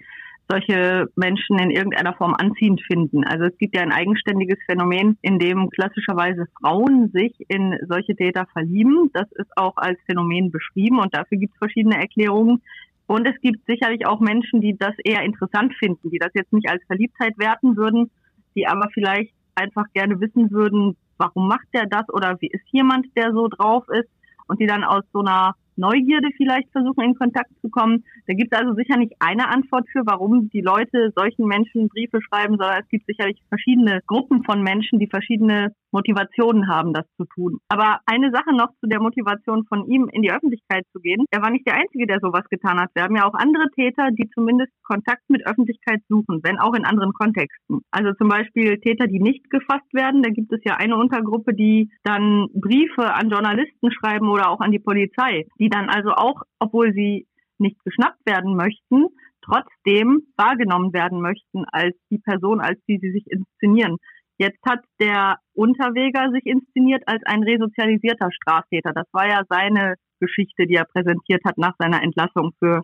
solche 0.48 1.08
Menschen 1.16 1.58
in 1.58 1.72
irgendeiner 1.72 2.14
Form 2.14 2.36
anziehend 2.38 2.82
finden. 2.82 3.24
Also 3.24 3.46
es 3.46 3.58
gibt 3.58 3.76
ja 3.76 3.82
ein 3.82 3.92
eigenständiges 3.92 4.60
Phänomen, 4.66 5.18
in 5.22 5.40
dem 5.40 5.70
klassischerweise 5.70 6.46
Frauen 6.60 7.10
sich 7.12 7.34
in 7.48 7.76
solche 7.88 8.16
Täter 8.16 8.46
verlieben. 8.54 9.10
Das 9.14 9.32
ist 9.32 9.50
auch 9.58 9.78
als 9.78 10.00
Phänomen 10.06 10.52
beschrieben 10.52 11.00
und 11.00 11.16
dafür 11.16 11.38
gibt 11.38 11.54
es 11.54 11.60
verschiedene 11.60 11.98
Erklärungen. 11.98 12.62
Und 13.08 13.28
es 13.28 13.40
gibt 13.42 13.66
sicherlich 13.68 14.08
auch 14.08 14.20
Menschen, 14.20 14.62
die 14.62 14.76
das 14.78 14.96
eher 15.04 15.24
interessant 15.24 15.74
finden, 15.76 16.10
die 16.10 16.20
das 16.20 16.32
jetzt 16.34 16.52
nicht 16.54 16.70
als 16.70 16.84
Verliebtheit 16.88 17.38
werten 17.38 17.78
würden, 17.78 18.10
die 18.56 18.68
aber 18.68 18.90
vielleicht 18.94 19.34
einfach 19.54 19.86
gerne 19.94 20.20
wissen 20.20 20.52
würden, 20.52 20.98
warum 21.18 21.48
macht 21.48 21.68
der 21.74 21.86
das 21.86 22.10
oder 22.10 22.38
wie 22.42 22.48
ist 22.48 22.66
jemand, 22.72 23.08
der 23.16 23.32
so 23.32 23.48
drauf 23.48 23.86
ist? 23.90 24.10
Und 24.48 24.60
die 24.60 24.68
dann 24.68 24.84
aus 24.84 25.04
so 25.12 25.20
einer 25.20 25.56
Neugierde 25.78 26.30
vielleicht 26.38 26.72
versuchen, 26.72 27.04
in 27.04 27.16
Kontakt 27.16 27.52
zu 27.62 27.70
kommen. 27.70 28.04
Da 28.28 28.34
gibt 28.34 28.54
es 28.54 28.60
also 28.60 28.74
sicher 28.74 28.98
nicht 28.98 29.14
eine 29.20 29.50
Antwort 29.50 29.88
für, 29.92 30.06
warum 30.06 30.50
die 30.50 30.62
Leute 30.62 31.12
solchen 31.16 31.46
Menschen 31.48 31.90
Briefe 31.90 32.20
schreiben, 32.22 32.58
sondern 32.58 32.82
es 32.82 32.90
gibt 32.90 33.06
sicherlich 33.08 33.42
verschiedene 33.50 34.02
Gruppen 34.08 34.44
von 34.44 34.62
Menschen, 34.62 35.00
die 35.00 35.08
verschiedene 35.08 35.74
Motivationen 35.96 36.68
haben, 36.68 36.94
das 36.94 37.06
zu 37.16 37.26
tun. 37.26 37.60
Aber 37.70 38.00
eine 38.06 38.32
Sache 38.32 38.54
noch 38.54 38.70
zu 38.82 38.88
der 38.88 39.02
Motivation 39.02 39.66
von 39.66 39.86
ihm, 39.88 40.10
in 40.12 40.22
die 40.22 40.32
Öffentlichkeit 40.32 40.84
zu 40.92 41.00
gehen. 41.00 41.24
Er 41.32 41.42
war 41.42 41.50
nicht 41.50 41.66
der 41.66 41.76
Einzige, 41.76 42.06
der 42.06 42.20
sowas 42.20 42.44
getan 42.50 42.80
hat. 42.80 42.90
Wir 42.94 43.04
haben 43.04 43.16
ja 43.16 43.26
auch 43.26 43.34
andere 43.34 43.70
Täter, 43.74 44.10
die 44.12 44.30
zumindest 44.34 44.72
Kontakt 44.84 45.24
mit 45.30 45.48
Öffentlichkeit 45.48 46.02
suchen, 46.10 46.42
wenn 46.44 46.60
auch 46.60 46.74
in 46.74 46.86
anderen 46.86 47.14
Kontexten. 47.14 47.82
Also 47.92 48.12
zum 48.14 48.28
Beispiel 48.28 48.78
Täter, 48.80 49.08
die 49.08 49.20
nicht 49.20 49.50
gefasst 49.50 49.92
werden. 49.94 50.22
Da 50.22 50.30
gibt 50.30 50.52
es 50.52 50.60
ja 50.66 50.76
eine 50.76 50.98
Untergruppe, 50.98 51.54
die 51.54 51.90
dann 52.04 52.48
Briefe 52.54 53.14
an 53.14 53.30
Journalisten 53.30 53.92
schreiben 53.92 54.28
oder 54.28 54.50
auch 54.50 54.60
an 54.60 54.72
die 54.72 54.80
Polizei, 54.80 55.46
die 55.60 55.65
dann 55.70 55.90
also 55.90 56.12
auch, 56.12 56.42
obwohl 56.60 56.94
sie 56.94 57.28
nicht 57.58 57.82
geschnappt 57.84 58.26
werden 58.26 58.56
möchten, 58.56 59.08
trotzdem 59.42 60.24
wahrgenommen 60.36 60.94
werden 60.94 61.22
möchten 61.22 61.66
als 61.66 61.96
die 62.10 62.18
Person, 62.18 62.60
als 62.60 62.80
die 62.88 63.00
sie 63.00 63.12
sich 63.12 63.26
inszenieren. 63.28 63.98
Jetzt 64.38 64.60
hat 64.68 64.82
der 65.00 65.38
Unterweger 65.54 66.30
sich 66.32 66.46
inszeniert 66.46 67.04
als 67.06 67.22
ein 67.26 67.44
resozialisierter 67.44 68.32
Straftäter. 68.32 68.92
Das 68.94 69.08
war 69.14 69.28
ja 69.28 69.44
seine 69.48 69.96
Geschichte, 70.20 70.68
die 70.68 70.76
er 70.76 70.86
präsentiert 70.86 71.42
hat 71.46 71.58
nach 71.58 71.76
seiner 71.80 72.04
Entlassung 72.04 72.52
für 72.60 72.82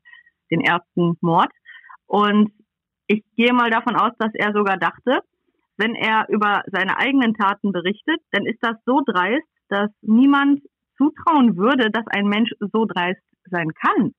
den 0.49 0.61
ersten 0.61 1.17
Mord. 1.21 1.51
Und 2.05 2.51
ich 3.07 3.23
gehe 3.35 3.53
mal 3.53 3.69
davon 3.69 3.95
aus, 3.95 4.11
dass 4.19 4.33
er 4.33 4.53
sogar 4.53 4.77
dachte, 4.77 5.19
wenn 5.77 5.95
er 5.95 6.27
über 6.29 6.63
seine 6.67 6.97
eigenen 6.97 7.33
Taten 7.33 7.71
berichtet, 7.71 8.19
dann 8.31 8.45
ist 8.45 8.59
das 8.61 8.75
so 8.85 9.01
dreist, 9.05 9.47
dass 9.67 9.89
niemand 10.01 10.61
zutrauen 11.01 11.57
würde, 11.57 11.89
dass 11.89 12.05
ein 12.07 12.27
Mensch 12.27 12.51
so 12.59 12.85
dreist 12.85 13.21
sein 13.49 13.69
kann. 13.73 14.11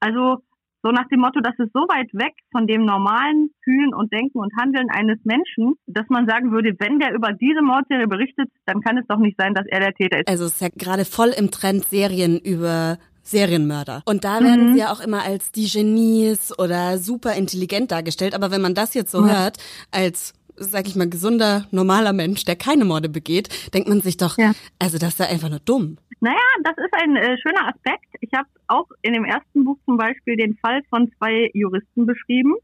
Also 0.00 0.38
so 0.82 0.90
nach 0.90 1.08
dem 1.08 1.20
Motto, 1.20 1.40
das 1.40 1.54
ist 1.58 1.72
so 1.72 1.80
weit 1.88 2.12
weg 2.12 2.34
von 2.52 2.66
dem 2.66 2.84
normalen 2.84 3.50
Fühlen 3.64 3.94
und 3.94 4.12
Denken 4.12 4.38
und 4.38 4.52
Handeln 4.60 4.90
eines 4.90 5.18
Menschen, 5.24 5.74
dass 5.86 6.04
man 6.10 6.26
sagen 6.26 6.52
würde, 6.52 6.74
wenn 6.78 6.98
der 6.98 7.14
über 7.14 7.32
diese 7.32 7.62
Mordserie 7.62 8.06
berichtet, 8.06 8.50
dann 8.66 8.82
kann 8.82 8.98
es 8.98 9.06
doch 9.08 9.16
nicht 9.16 9.36
sein, 9.38 9.54
dass 9.54 9.64
er 9.66 9.80
der 9.80 9.94
Täter 9.94 10.18
ist. 10.18 10.28
Also 10.28 10.44
es 10.44 10.52
ist 10.52 10.60
ja 10.60 10.68
gerade 10.76 11.06
voll 11.06 11.30
im 11.30 11.50
Trend, 11.50 11.86
Serien 11.86 12.38
über 12.38 12.98
Serienmörder. 13.22 14.02
Und 14.04 14.24
da 14.24 14.40
werden 14.40 14.68
mhm. 14.68 14.72
sie 14.74 14.80
ja 14.80 14.92
auch 14.92 15.00
immer 15.00 15.22
als 15.22 15.50
die 15.52 15.68
Genies 15.68 16.52
oder 16.58 16.98
super 16.98 17.34
intelligent 17.34 17.90
dargestellt. 17.90 18.34
Aber 18.34 18.50
wenn 18.50 18.60
man 18.60 18.74
das 18.74 18.92
jetzt 18.92 19.10
so 19.10 19.26
ja. 19.26 19.40
hört, 19.40 19.56
als 19.90 20.34
sag 20.56 20.86
ich 20.86 20.96
mal, 20.96 21.08
gesunder, 21.08 21.66
normaler 21.70 22.12
Mensch, 22.12 22.44
der 22.44 22.56
keine 22.56 22.84
Morde 22.84 23.08
begeht, 23.08 23.48
denkt 23.74 23.88
man 23.88 24.00
sich 24.00 24.16
doch, 24.16 24.38
ja. 24.38 24.52
also 24.78 24.98
das 24.98 25.10
ist 25.10 25.18
ja 25.18 25.26
einfach 25.26 25.50
nur 25.50 25.60
dumm. 25.60 25.98
Naja, 26.20 26.36
das 26.62 26.76
ist 26.78 26.94
ein 27.02 27.16
äh, 27.16 27.36
schöner 27.38 27.68
Aspekt. 27.68 28.06
Ich 28.20 28.30
habe 28.34 28.48
auch 28.68 28.86
in 29.02 29.12
dem 29.12 29.24
ersten 29.24 29.64
Buch 29.64 29.78
zum 29.84 29.96
Beispiel 29.96 30.36
den 30.36 30.56
Fall 30.56 30.82
von 30.88 31.10
zwei 31.18 31.50
Juristen 31.52 32.06
beschrieben, 32.06 32.54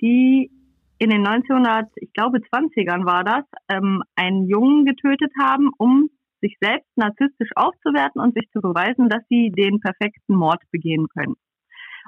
die 0.00 0.50
in 0.98 1.10
den 1.10 1.26
1900, 1.26 1.88
ich 1.96 2.12
glaube 2.12 2.38
20ern 2.38 3.04
war 3.04 3.22
das, 3.22 3.44
ähm, 3.68 4.02
einen 4.16 4.48
Jungen 4.48 4.84
getötet 4.84 5.30
haben, 5.40 5.70
um 5.78 6.10
sich 6.40 6.56
selbst 6.60 6.88
narzisstisch 6.96 7.50
aufzuwerten 7.54 8.20
und 8.20 8.34
sich 8.34 8.48
zu 8.52 8.60
beweisen, 8.60 9.08
dass 9.08 9.22
sie 9.28 9.50
den 9.50 9.80
perfekten 9.80 10.34
Mord 10.34 10.60
begehen 10.70 11.08
können. 11.08 11.34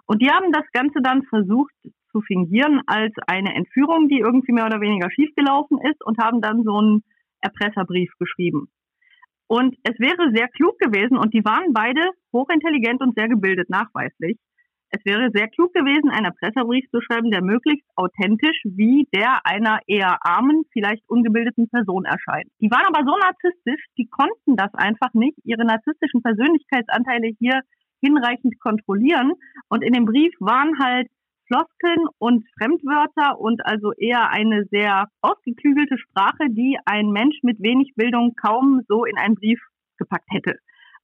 Und 0.07 0.23
die 0.23 0.31
haben 0.31 0.53
das 0.53 0.65
Ganze 0.73 1.01
dann 1.03 1.23
versucht 1.25 1.75
zu 2.13 2.21
fingieren 2.21 2.81
als 2.87 3.13
eine 3.27 3.55
Entführung, 3.55 4.09
die 4.09 4.19
irgendwie 4.19 4.53
mehr 4.53 4.67
oder 4.67 4.81
weniger 4.81 5.11
schiefgelaufen 5.11 5.79
ist 5.91 6.05
und 6.05 6.19
haben 6.19 6.41
dann 6.41 6.63
so 6.65 6.77
einen 6.77 7.05
Erpresserbrief 7.41 8.13
geschrieben. 8.19 8.69
Und 9.47 9.75
es 9.83 9.99
wäre 9.99 10.31
sehr 10.33 10.49
klug 10.49 10.79
gewesen, 10.79 11.19
und 11.19 11.35
die 11.35 11.45
waren 11.45 11.73
beide 11.73 12.01
hochintelligent 12.33 13.01
und 13.01 13.17
sehr 13.17 13.29
gebildet, 13.29 13.69
nachweislich. 13.69 14.39
Es 14.91 15.05
wäre 15.05 15.31
sehr 15.33 15.49
klug 15.49 15.73
gewesen, 15.73 16.11
einen 16.11 16.27
Erpresserbrief 16.27 16.85
zu 16.91 17.01
schreiben, 17.01 17.31
der 17.31 17.43
möglichst 17.43 17.87
authentisch 17.95 18.61
wie 18.65 19.09
der 19.15 19.41
einer 19.45 19.79
eher 19.87 20.19
armen, 20.23 20.65
vielleicht 20.73 21.03
ungebildeten 21.09 21.69
Person 21.69 22.05
erscheint. 22.05 22.51
Die 22.61 22.71
waren 22.71 22.87
aber 22.87 23.05
so 23.05 23.17
narzisstisch, 23.17 23.85
die 23.97 24.09
konnten 24.09 24.57
das 24.57 24.75
einfach 24.75 25.15
nicht, 25.15 25.39
ihre 25.45 25.65
narzisstischen 25.65 26.23
Persönlichkeitsanteile 26.23 27.33
hier 27.39 27.63
hinreichend 28.03 28.59
kontrollieren. 28.59 29.33
Und 29.69 29.85
in 29.85 29.93
dem 29.93 30.07
Brief 30.07 30.35
waren 30.41 30.79
halt 30.81 31.09
Floskeln 31.51 32.07
und 32.19 32.45
Fremdwörter 32.57 33.41
und 33.41 33.67
also 33.67 33.93
eher 33.93 34.31
eine 34.31 34.65
sehr 34.71 35.09
ausgeklügelte 35.21 35.99
Sprache, 35.99 36.49
die 36.49 36.79
ein 36.85 37.11
Mensch 37.11 37.37
mit 37.43 37.61
wenig 37.61 37.95
Bildung 37.97 38.35
kaum 38.37 38.83
so 38.87 39.05
in 39.05 39.19
einen 39.19 39.35
Brief 39.35 39.61
gepackt 39.99 40.29
hätte. 40.31 40.55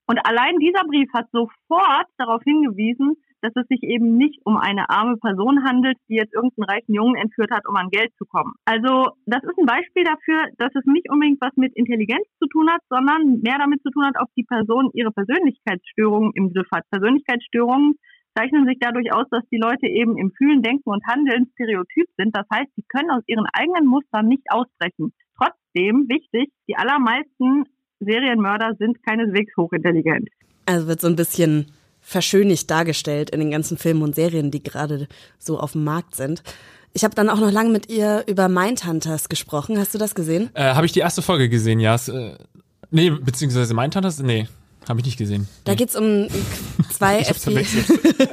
Und 0.07 0.19
allein 0.25 0.57
dieser 0.59 0.87
Brief 0.87 1.11
hat 1.13 1.27
sofort 1.33 2.07
darauf 2.17 2.41
hingewiesen, 2.43 3.17
dass 3.41 3.51
es 3.55 3.67
sich 3.67 3.83
eben 3.83 4.17
nicht 4.17 4.39
um 4.45 4.57
eine 4.57 4.89
arme 4.89 5.17
Person 5.17 5.63
handelt, 5.63 5.97
die 6.09 6.15
jetzt 6.15 6.33
irgendeinen 6.33 6.69
reichen 6.69 6.93
Jungen 6.93 7.15
entführt 7.15 7.51
hat, 7.51 7.67
um 7.67 7.75
an 7.75 7.89
Geld 7.89 8.11
zu 8.17 8.25
kommen. 8.25 8.53
Also 8.65 9.11
das 9.25 9.43
ist 9.43 9.59
ein 9.59 9.65
Beispiel 9.65 10.05
dafür, 10.05 10.47
dass 10.57 10.73
es 10.73 10.85
nicht 10.85 11.11
unbedingt 11.11 11.41
was 11.41 11.55
mit 11.55 11.75
Intelligenz 11.75 12.25
zu 12.39 12.47
tun 12.47 12.69
hat, 12.71 12.81
sondern 12.89 13.41
mehr 13.41 13.57
damit 13.59 13.83
zu 13.83 13.91
tun 13.91 14.05
hat, 14.05 14.15
ob 14.19 14.29
die 14.35 14.43
Person 14.45 14.89
ihre 14.93 15.11
Persönlichkeitsstörungen 15.11 16.31
im 16.33 16.53
Griff 16.53 16.67
hat. 16.71 16.89
Persönlichkeitsstörungen 16.89 17.95
zeichnen 18.37 18.65
sich 18.65 18.77
dadurch 18.79 19.11
aus, 19.11 19.25
dass 19.31 19.43
die 19.51 19.57
Leute 19.57 19.87
eben 19.87 20.17
im 20.17 20.31
Fühlen, 20.37 20.61
Denken 20.61 20.89
und 20.89 21.03
Handeln 21.07 21.49
stereotyp 21.53 22.07
sind. 22.17 22.35
Das 22.35 22.45
heißt, 22.53 22.69
sie 22.75 22.83
können 22.87 23.09
aus 23.09 23.23
ihren 23.25 23.45
eigenen 23.53 23.87
Mustern 23.87 24.27
nicht 24.27 24.43
ausbrechen. 24.49 25.13
Trotzdem, 25.37 26.07
wichtig, 26.07 26.51
die 26.67 26.75
allermeisten 26.75 27.65
Serienmörder 27.99 28.75
sind 28.77 28.97
keineswegs 29.03 29.53
hochintelligent. 29.57 30.29
Also 30.65 30.87
wird 30.87 31.01
so 31.01 31.07
ein 31.07 31.15
bisschen 31.15 31.67
verschönigt 32.01 32.69
dargestellt 32.69 33.31
in 33.31 33.39
den 33.39 33.51
ganzen 33.51 33.77
Filmen 33.77 34.03
und 34.03 34.15
Serien, 34.15 34.51
die 34.51 34.61
gerade 34.61 35.07
so 35.39 35.59
auf 35.59 35.71
dem 35.73 35.83
Markt 35.83 36.15
sind. 36.15 36.43
Ich 36.93 37.03
habe 37.03 37.15
dann 37.15 37.29
auch 37.29 37.39
noch 37.39 37.51
lange 37.51 37.69
mit 37.69 37.89
ihr 37.89 38.23
über 38.27 38.49
Mindhunters 38.49 39.29
gesprochen. 39.29 39.77
Hast 39.77 39.93
du 39.93 39.97
das 39.97 40.15
gesehen? 40.15 40.49
Äh, 40.53 40.73
habe 40.73 40.85
ich 40.85 40.91
die 40.91 40.99
erste 40.99 41.21
Folge 41.21 41.49
gesehen, 41.49 41.79
ja. 41.79 41.95
Äh, 41.95 42.37
nee, 42.91 43.09
beziehungsweise 43.09 43.73
Mindhunters? 43.73 44.21
Nee. 44.21 44.47
Habe 44.87 44.99
ich 44.99 45.05
nicht 45.05 45.17
gesehen. 45.17 45.47
Da 45.63 45.73
nee. 45.73 45.77
geht's 45.77 45.95
um 45.95 46.27
zwei 46.91 47.23
FBI. 47.23 47.65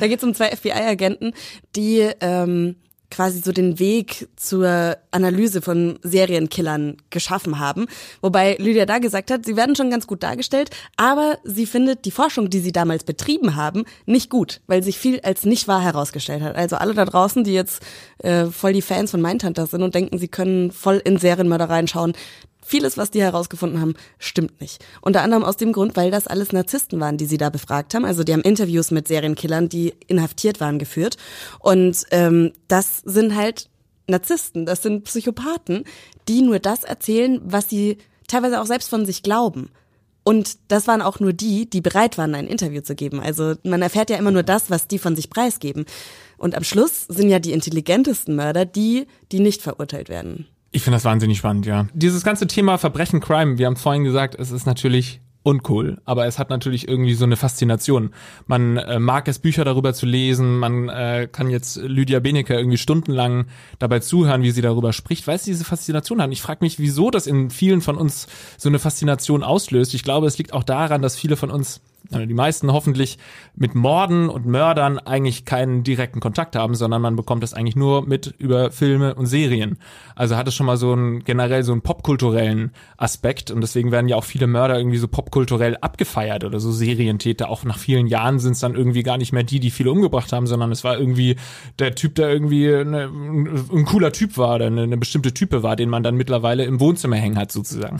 da 0.00 0.08
geht's 0.08 0.24
um 0.24 0.34
zwei 0.34 0.54
FBI-Agenten, 0.54 1.32
die 1.76 2.10
ähm, 2.20 2.76
quasi 3.14 3.40
so 3.40 3.52
den 3.52 3.78
Weg 3.78 4.28
zur 4.34 4.96
Analyse 5.12 5.62
von 5.62 5.98
Serienkillern 6.02 6.96
geschaffen 7.10 7.60
haben. 7.60 7.86
Wobei 8.20 8.56
Lydia 8.58 8.86
da 8.86 8.98
gesagt 8.98 9.30
hat, 9.30 9.46
sie 9.46 9.56
werden 9.56 9.76
schon 9.76 9.90
ganz 9.90 10.08
gut 10.08 10.24
dargestellt, 10.24 10.70
aber 10.96 11.38
sie 11.44 11.66
findet 11.66 12.04
die 12.06 12.10
Forschung, 12.10 12.50
die 12.50 12.58
sie 12.58 12.72
damals 12.72 13.04
betrieben 13.04 13.54
haben, 13.54 13.84
nicht 14.04 14.30
gut, 14.30 14.60
weil 14.66 14.82
sich 14.82 14.98
viel 14.98 15.20
als 15.20 15.44
nicht 15.44 15.68
wahr 15.68 15.80
herausgestellt 15.80 16.42
hat. 16.42 16.56
Also 16.56 16.76
alle 16.76 16.94
da 16.94 17.04
draußen, 17.04 17.44
die 17.44 17.54
jetzt 17.54 17.82
äh, 18.18 18.46
voll 18.46 18.72
die 18.72 18.82
Fans 18.82 19.12
von 19.12 19.22
Mindhunter 19.22 19.66
sind 19.66 19.82
und 19.82 19.94
denken, 19.94 20.18
sie 20.18 20.28
können 20.28 20.72
voll 20.72 21.00
in 21.04 21.16
Serienmörder 21.16 21.70
reinschauen, 21.70 22.14
Vieles, 22.64 22.96
was 22.96 23.10
die 23.10 23.22
herausgefunden 23.22 23.80
haben, 23.80 23.94
stimmt 24.18 24.60
nicht. 24.60 24.84
Unter 25.00 25.22
anderem 25.22 25.44
aus 25.44 25.56
dem 25.56 25.72
Grund, 25.72 25.96
weil 25.96 26.10
das 26.10 26.26
alles 26.26 26.52
Narzissten 26.52 26.98
waren, 26.98 27.18
die 27.18 27.26
sie 27.26 27.36
da 27.36 27.50
befragt 27.50 27.94
haben. 27.94 28.04
Also 28.04 28.24
die 28.24 28.32
haben 28.32 28.42
Interviews 28.42 28.90
mit 28.90 29.06
Serienkillern, 29.06 29.68
die 29.68 29.94
inhaftiert 30.06 30.60
waren, 30.60 30.78
geführt. 30.78 31.16
Und 31.58 32.04
ähm, 32.10 32.52
das 32.68 33.02
sind 33.04 33.36
halt 33.36 33.68
Narzissten, 34.06 34.66
das 34.66 34.82
sind 34.82 35.04
Psychopathen, 35.04 35.84
die 36.28 36.42
nur 36.42 36.58
das 36.58 36.84
erzählen, 36.84 37.40
was 37.44 37.68
sie 37.68 37.98
teilweise 38.28 38.60
auch 38.60 38.66
selbst 38.66 38.88
von 38.88 39.06
sich 39.06 39.22
glauben. 39.22 39.70
Und 40.24 40.56
das 40.68 40.86
waren 40.86 41.02
auch 41.02 41.20
nur 41.20 41.34
die, 41.34 41.68
die 41.68 41.82
bereit 41.82 42.16
waren, 42.16 42.34
ein 42.34 42.46
Interview 42.46 42.80
zu 42.80 42.94
geben. 42.94 43.20
Also 43.20 43.54
man 43.62 43.82
erfährt 43.82 44.08
ja 44.08 44.16
immer 44.16 44.30
nur 44.30 44.42
das, 44.42 44.70
was 44.70 44.88
die 44.88 44.98
von 44.98 45.14
sich 45.16 45.28
preisgeben. 45.28 45.84
Und 46.38 46.54
am 46.54 46.64
Schluss 46.64 47.06
sind 47.08 47.28
ja 47.28 47.38
die 47.38 47.52
intelligentesten 47.52 48.34
Mörder 48.34 48.64
die, 48.64 49.06
die 49.32 49.40
nicht 49.40 49.60
verurteilt 49.60 50.08
werden. 50.08 50.46
Ich 50.74 50.82
finde 50.82 50.96
das 50.96 51.04
wahnsinnig 51.04 51.38
spannend, 51.38 51.66
ja. 51.66 51.86
Dieses 51.94 52.24
ganze 52.24 52.48
Thema 52.48 52.78
Verbrechen, 52.78 53.20
Crime, 53.20 53.58
wir 53.58 53.66
haben 53.66 53.76
vorhin 53.76 54.02
gesagt, 54.02 54.34
es 54.34 54.50
ist 54.50 54.66
natürlich 54.66 55.20
uncool, 55.44 56.00
aber 56.04 56.26
es 56.26 56.40
hat 56.40 56.50
natürlich 56.50 56.88
irgendwie 56.88 57.14
so 57.14 57.24
eine 57.24 57.36
Faszination. 57.36 58.10
Man 58.48 58.78
äh, 58.78 58.98
mag 58.98 59.28
es, 59.28 59.38
Bücher 59.38 59.64
darüber 59.64 59.94
zu 59.94 60.04
lesen, 60.04 60.58
man 60.58 60.88
äh, 60.88 61.28
kann 61.30 61.48
jetzt 61.48 61.76
Lydia 61.76 62.18
Benecke 62.18 62.54
irgendwie 62.54 62.76
stundenlang 62.76 63.46
dabei 63.78 64.00
zuhören, 64.00 64.42
wie 64.42 64.50
sie 64.50 64.62
darüber 64.62 64.92
spricht, 64.92 65.28
weil 65.28 65.38
sie 65.38 65.52
diese 65.52 65.64
Faszination 65.64 66.20
hat. 66.20 66.32
Ich 66.32 66.42
frage 66.42 66.64
mich, 66.64 66.80
wieso 66.80 67.12
das 67.12 67.28
in 67.28 67.50
vielen 67.50 67.80
von 67.80 67.96
uns 67.96 68.26
so 68.56 68.68
eine 68.68 68.80
Faszination 68.80 69.44
auslöst. 69.44 69.94
Ich 69.94 70.02
glaube, 70.02 70.26
es 70.26 70.38
liegt 70.38 70.52
auch 70.52 70.64
daran, 70.64 71.02
dass 71.02 71.14
viele 71.14 71.36
von 71.36 71.52
uns 71.52 71.82
die 72.10 72.34
meisten 72.34 72.72
hoffentlich 72.72 73.18
mit 73.56 73.74
Morden 73.74 74.28
und 74.28 74.46
Mördern 74.46 74.98
eigentlich 74.98 75.44
keinen 75.44 75.84
direkten 75.84 76.20
Kontakt 76.20 76.54
haben, 76.54 76.74
sondern 76.74 77.00
man 77.00 77.16
bekommt 77.16 77.42
das 77.42 77.54
eigentlich 77.54 77.76
nur 77.76 78.06
mit 78.06 78.34
über 78.38 78.70
Filme 78.70 79.14
und 79.14 79.26
Serien. 79.26 79.78
Also 80.14 80.36
hat 80.36 80.46
es 80.46 80.54
schon 80.54 80.66
mal 80.66 80.76
so 80.76 80.92
einen 80.92 81.24
generell 81.24 81.62
so 81.62 81.72
einen 81.72 81.80
popkulturellen 81.82 82.72
Aspekt 82.96 83.50
und 83.50 83.60
deswegen 83.62 83.90
werden 83.90 84.08
ja 84.08 84.16
auch 84.16 84.24
viele 84.24 84.46
Mörder 84.46 84.78
irgendwie 84.78 84.98
so 84.98 85.08
popkulturell 85.08 85.76
abgefeiert 85.80 86.44
oder 86.44 86.60
so 86.60 86.72
Serientäter. 86.72 87.48
Auch 87.48 87.64
nach 87.64 87.78
vielen 87.78 88.06
Jahren 88.06 88.38
sind 88.38 88.52
es 88.52 88.60
dann 88.60 88.74
irgendwie 88.74 89.02
gar 89.02 89.16
nicht 89.16 89.32
mehr 89.32 89.42
die, 89.42 89.60
die 89.60 89.70
viele 89.70 89.90
umgebracht 89.90 90.32
haben, 90.32 90.46
sondern 90.46 90.72
es 90.72 90.84
war 90.84 90.98
irgendwie 90.98 91.36
der 91.78 91.94
Typ, 91.94 92.16
der 92.16 92.28
irgendwie 92.30 92.72
eine, 92.74 93.04
ein 93.04 93.84
cooler 93.86 94.12
Typ 94.12 94.36
war 94.36 94.56
oder 94.56 94.66
eine, 94.66 94.82
eine 94.82 94.96
bestimmte 94.98 95.32
Type 95.32 95.62
war, 95.62 95.74
den 95.74 95.88
man 95.88 96.02
dann 96.02 96.16
mittlerweile 96.16 96.64
im 96.64 96.80
Wohnzimmer 96.80 97.16
hängen 97.16 97.38
hat 97.38 97.50
sozusagen. 97.50 97.98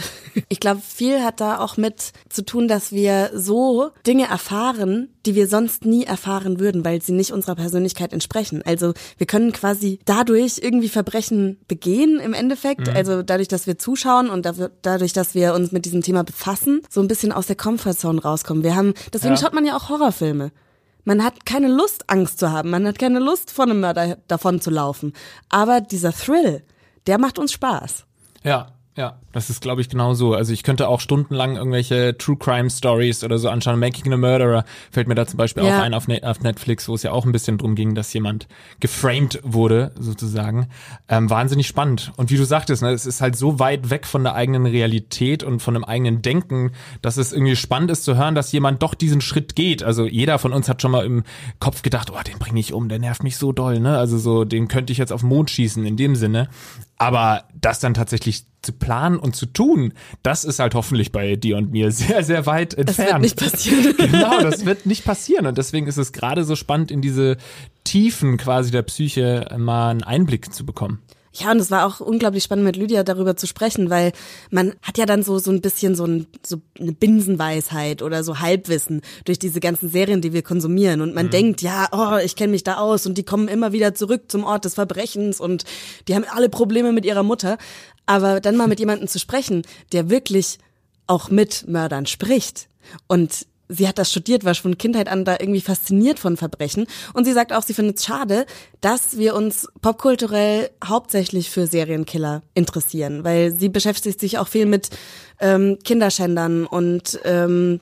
Ich 0.49 0.61
glaube, 0.61 0.81
viel 0.87 1.23
hat 1.23 1.41
da 1.41 1.59
auch 1.59 1.77
mit 1.77 2.13
zu 2.29 2.45
tun, 2.45 2.69
dass 2.69 2.93
wir 2.93 3.31
so 3.35 3.91
Dinge 4.07 4.29
erfahren, 4.29 5.09
die 5.25 5.35
wir 5.35 5.49
sonst 5.49 5.85
nie 5.85 6.05
erfahren 6.05 6.61
würden, 6.61 6.85
weil 6.85 7.01
sie 7.01 7.13
nicht 7.13 7.33
unserer 7.33 7.55
Persönlichkeit 7.55 8.13
entsprechen. 8.13 8.63
Also 8.65 8.93
wir 9.17 9.27
können 9.27 9.53
quasi 9.53 9.99
dadurch 10.05 10.61
irgendwie 10.63 10.89
Verbrechen 10.89 11.59
begehen 11.69 12.21
im 12.21 12.35
Endeffekt. 12.35 12.89
Mhm. 12.89 12.97
Also 12.97 13.23
dadurch, 13.23 13.49
dass 13.49 13.67
wir 13.67 13.79
zuschauen 13.79 14.29
und 14.29 14.47
dadurch, 14.83 15.13
dass 15.13 15.35
wir 15.35 15.55
uns 15.55 15.73
mit 15.73 15.85
diesem 15.85 16.03
Thema 16.03 16.25
befassen, 16.25 16.83
so 16.91 17.01
ein 17.01 17.09
bisschen 17.09 17.33
aus 17.33 17.47
der 17.47 17.57
Comfortzone 17.57 18.21
rauskommen. 18.21 18.63
Wir 18.63 18.77
haben, 18.77 18.95
deswegen 19.13 19.35
ja. 19.35 19.41
schaut 19.41 19.55
man 19.55 19.65
ja 19.65 19.77
auch 19.77 19.89
Horrorfilme. 19.89 20.53
Man 21.05 21.23
hat 21.23 21.45
keine 21.45 21.69
Lust, 21.69 22.09
Angst 22.09 22.39
zu 22.39 22.51
haben. 22.51 22.71
Man 22.71 22.87
hat 22.87 22.99
keine 22.99 23.19
Lust, 23.19 23.51
vor 23.51 23.65
einem 23.65 23.81
Mörder 23.81 24.17
davon 24.27 24.61
zu 24.61 24.71
laufen. 24.71 25.13
Aber 25.51 25.81
dieser 25.81 26.13
Thrill, 26.13 26.63
der 27.07 27.19
macht 27.19 27.39
uns 27.39 27.53
Spaß. 27.53 28.05
Ja, 28.43 28.75
ja, 28.97 29.19
das 29.33 29.51
ist, 29.51 29.61
glaube 29.61 29.81
ich, 29.81 29.89
genau 29.89 30.15
so. 30.15 30.35
Also 30.35 30.53
ich 30.53 30.63
könnte 30.63 30.87
auch 30.87 31.01
stundenlang 31.01 31.57
irgendwelche 31.57 32.17
True 32.17 32.37
Crime 32.37 32.71
Stories 32.71 33.25
oder 33.25 33.39
so 33.39 33.49
anschauen. 33.49 33.81
Making 33.81 34.13
a 34.13 34.17
Murderer 34.17 34.65
fällt 34.93 35.09
mir 35.09 35.17
da 35.17 35.27
zum 35.27 35.37
Beispiel 35.37 35.65
ja. 35.65 35.79
auch 35.79 35.83
ein 35.83 35.95
auf, 35.95 36.07
Net 36.07 36.23
auf, 36.23 36.41
Netflix, 36.41 36.89
wo 36.89 36.95
es 36.95 37.03
ja 37.03 37.11
auch 37.11 37.27
ein 37.27 37.33
bisschen 37.33 37.59
drum 37.59 37.75
ging, 37.75 37.97
dass 37.97 38.13
jemand 38.13 38.47
geframed 38.79 39.41
wurde, 39.43 39.91
sozusagen. 39.99 40.69
Ähm, 41.09 41.29
wahnsinnig 41.29 41.67
spannend. 41.67 42.13
Und 42.17 42.31
wie 42.31 42.37
du 42.37 42.45
sagtest, 42.45 42.83
ne, 42.83 42.91
es 42.91 43.05
ist 43.05 43.21
halt 43.21 43.35
so 43.35 43.59
weit 43.59 43.91
weg 43.91 44.07
von 44.07 44.23
der 44.23 44.37
eigenen 44.37 44.65
Realität 44.65 45.43
und 45.43 45.59
von 45.59 45.75
dem 45.75 45.83
eigenen 45.83 46.23
Denken, 46.23 46.71
dass 47.03 47.17
es 47.17 47.33
irgendwie 47.33 47.57
spannend 47.57 47.91
ist 47.91 48.05
zu 48.05 48.17
hören, 48.17 48.37
dass 48.37 48.53
jemand 48.53 48.81
doch 48.81 48.95
diesen 48.95 49.21
Schritt 49.21 49.57
geht. 49.57 49.83
Also 49.83 50.07
jeder 50.07 50.39
von 50.39 50.53
uns 50.53 50.69
hat 50.69 50.81
schon 50.81 50.93
mal 50.93 51.05
im 51.05 51.25
Kopf 51.59 51.83
gedacht, 51.83 52.13
oh, 52.13 52.23
den 52.25 52.39
bringe 52.39 52.61
ich 52.61 52.73
um, 52.73 52.89
der 52.89 53.01
nervt 53.01 53.25
mich 53.25 53.39
so 53.39 53.51
doll, 53.51 53.81
ne? 53.81 53.99
Also 53.99 54.19
so, 54.19 54.45
den 54.45 54.69
könnte 54.69 54.93
ich 54.93 54.99
jetzt 54.99 55.13
auf 55.13 55.23
den 55.23 55.31
Mond 55.31 55.51
schießen 55.51 55.85
in 55.85 55.97
dem 55.97 56.15
Sinne. 56.15 56.49
Aber 57.05 57.45
das 57.55 57.81
dann 57.81 57.93
tatsächlich 57.93 58.47
zu 58.63 58.73
planen 58.73 59.19
und 59.19 59.37
zu 59.37 59.45
tun, 59.47 59.93
das 60.23 60.45
ist 60.45 60.59
halt 60.59 60.75
hoffentlich 60.75 61.13
bei 61.13 61.37
dir 61.37 61.59
und 61.59 61.71
mir 61.71 61.91
sehr, 61.91 62.25
sehr 62.25 62.47
weit 62.47 62.73
entfernt. 62.73 62.99
Das 62.99 63.13
wird 63.13 63.21
nicht 63.21 63.41
passieren. 63.41 63.97
genau, 64.11 64.41
das 64.41 64.65
wird 64.65 64.87
nicht 64.87 65.05
passieren. 65.05 65.47
Und 65.47 65.59
deswegen 65.59 65.87
ist 65.87 65.99
es 65.99 66.13
gerade 66.13 66.45
so 66.45 66.57
spannend, 66.57 66.91
in 66.91 67.03
diese 67.03 67.37
Tiefen 67.85 68.39
quasi 68.39 68.71
der 68.71 68.83
Psyche 68.83 69.47
mal 69.59 69.91
einen 69.91 70.03
Einblick 70.03 70.55
zu 70.55 70.65
bekommen. 70.65 71.03
Ja, 71.37 71.51
und 71.51 71.59
es 71.59 71.71
war 71.73 71.85
auch 71.85 71.99
unglaublich 71.99 72.45
spannend 72.45 72.65
mit 72.65 72.77
Lydia 72.77 73.03
darüber 73.03 73.37
zu 73.37 73.49
sprechen, 73.49 73.91
weil 73.91 74.13
man 74.51 74.75
hat 74.83 74.99
ja 74.99 75.05
dann 75.05 75.25
so 75.25 75.41
so 75.41 75.51
ein 75.51 75.61
bisschen 75.61 75.97
so, 75.97 76.05
ein, 76.05 76.29
so 76.47 76.61
eine 76.79 76.93
Binsenweisheit 76.93 78.03
oder 78.03 78.23
so 78.23 78.39
Halbwissen 78.39 79.03
durch 79.25 79.41
diese 79.41 79.59
ganzen 79.59 79.89
Serien, 79.89 80.21
die 80.21 80.33
wir 80.33 80.43
konsumieren 80.43 81.01
und 81.01 81.13
man 81.13 81.27
mhm. 81.27 81.31
denkt, 81.31 81.63
ja, 81.63 81.89
oh, 81.91 82.19
ich 82.25 82.37
kenne 82.37 82.53
mich 82.53 82.63
da 82.63 82.77
aus 82.77 83.05
und 83.05 83.19
die 83.19 83.25
kommen 83.25 83.49
immer 83.49 83.73
wieder 83.73 83.95
zurück 83.95 84.25
zum 84.29 84.45
Ort 84.45 84.65
des 84.65 84.75
Verbrechens 84.75 85.41
und 85.41 85.65
die 86.07 86.15
haben 86.15 86.25
alle 86.31 86.49
Probleme 86.49 86.93
mit 86.93 87.05
ihrer 87.05 87.25
Mutter, 87.25 87.59
aber 88.07 88.41
dann 88.41 88.57
mal 88.57 88.69
mit 88.69 88.79
jemandem 88.79 89.09
zu 89.09 89.19
sprechen, 89.19 89.63
der 89.93 90.11
wirklich 90.11 90.59
auch 91.09 91.31
mit 91.31 91.67
Mördern 91.67 92.07
spricht 92.07 92.69
und 93.09 93.47
sie 93.69 93.89
hat 93.89 93.99
das 93.99 94.11
studiert, 94.11 94.45
war 94.45 94.55
von 94.55 94.79
Kindheit 94.79 95.09
an 95.09 95.25
da 95.25 95.37
irgendwie 95.39 95.61
fasziniert 95.61 96.19
von 96.19 96.37
Verbrechen. 96.37 96.87
Und 97.13 97.25
sie 97.25 97.33
sagt 97.33 97.53
auch, 97.53 97.63
sie 97.63 97.75
findet 97.75 97.99
es 97.99 98.05
schade, 98.05 98.47
dass 98.81 99.17
wir 99.17 99.35
uns 99.35 99.69
popkulturell 99.81 100.71
hauptsächlich 100.85 101.51
für 101.51 101.67
Serienkiller 101.67 102.43
interessieren, 102.55 103.25
weil 103.25 103.53
sie 103.53 103.69
beschäftigt 103.69 104.21
sich 104.21 104.39
auch 104.39 104.49
viel 104.49 104.67
mit 104.67 104.91
ähm, 105.41 105.79
Kinderschändern 105.83 106.67
und 106.67 107.19
ähm, 107.25 107.81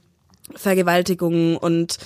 Vergewaltigungen 0.55 1.57
und 1.57 1.99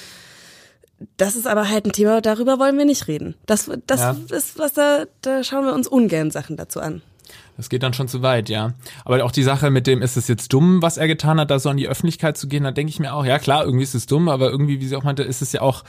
das 1.18 1.36
ist 1.36 1.46
aber 1.46 1.68
halt 1.68 1.84
ein 1.84 1.92
Thema, 1.92 2.22
darüber 2.22 2.58
wollen 2.58 2.78
wir 2.78 2.86
nicht 2.86 3.06
reden. 3.06 3.34
Das, 3.44 3.70
das 3.86 4.00
ja. 4.00 4.16
ist 4.30 4.58
was 4.58 4.72
da, 4.72 5.04
da 5.20 5.44
schauen 5.44 5.66
wir 5.66 5.74
uns 5.74 5.86
ungern 5.86 6.30
Sachen 6.30 6.56
dazu 6.56 6.80
an. 6.80 7.02
Das 7.56 7.68
geht 7.68 7.82
dann 7.82 7.94
schon 7.94 8.08
zu 8.08 8.22
weit, 8.22 8.48
ja. 8.48 8.74
Aber 9.04 9.24
auch 9.24 9.30
die 9.30 9.42
Sache 9.42 9.70
mit 9.70 9.86
dem, 9.86 10.02
ist 10.02 10.16
es 10.16 10.28
jetzt 10.28 10.52
dumm, 10.52 10.82
was 10.82 10.96
er 10.96 11.06
getan 11.06 11.40
hat, 11.40 11.50
da 11.50 11.58
so 11.58 11.70
an 11.70 11.76
die 11.76 11.88
Öffentlichkeit 11.88 12.36
zu 12.36 12.48
gehen, 12.48 12.64
da 12.64 12.70
denke 12.70 12.90
ich 12.90 13.00
mir 13.00 13.14
auch, 13.14 13.24
ja 13.24 13.38
klar, 13.38 13.64
irgendwie 13.64 13.84
ist 13.84 13.94
es 13.94 14.06
dumm, 14.06 14.28
aber 14.28 14.50
irgendwie, 14.50 14.80
wie 14.80 14.86
sie 14.86 14.96
auch 14.96 15.04
meinte, 15.04 15.22
ist 15.22 15.42
es 15.42 15.52
ja 15.52 15.62
auch 15.62 15.84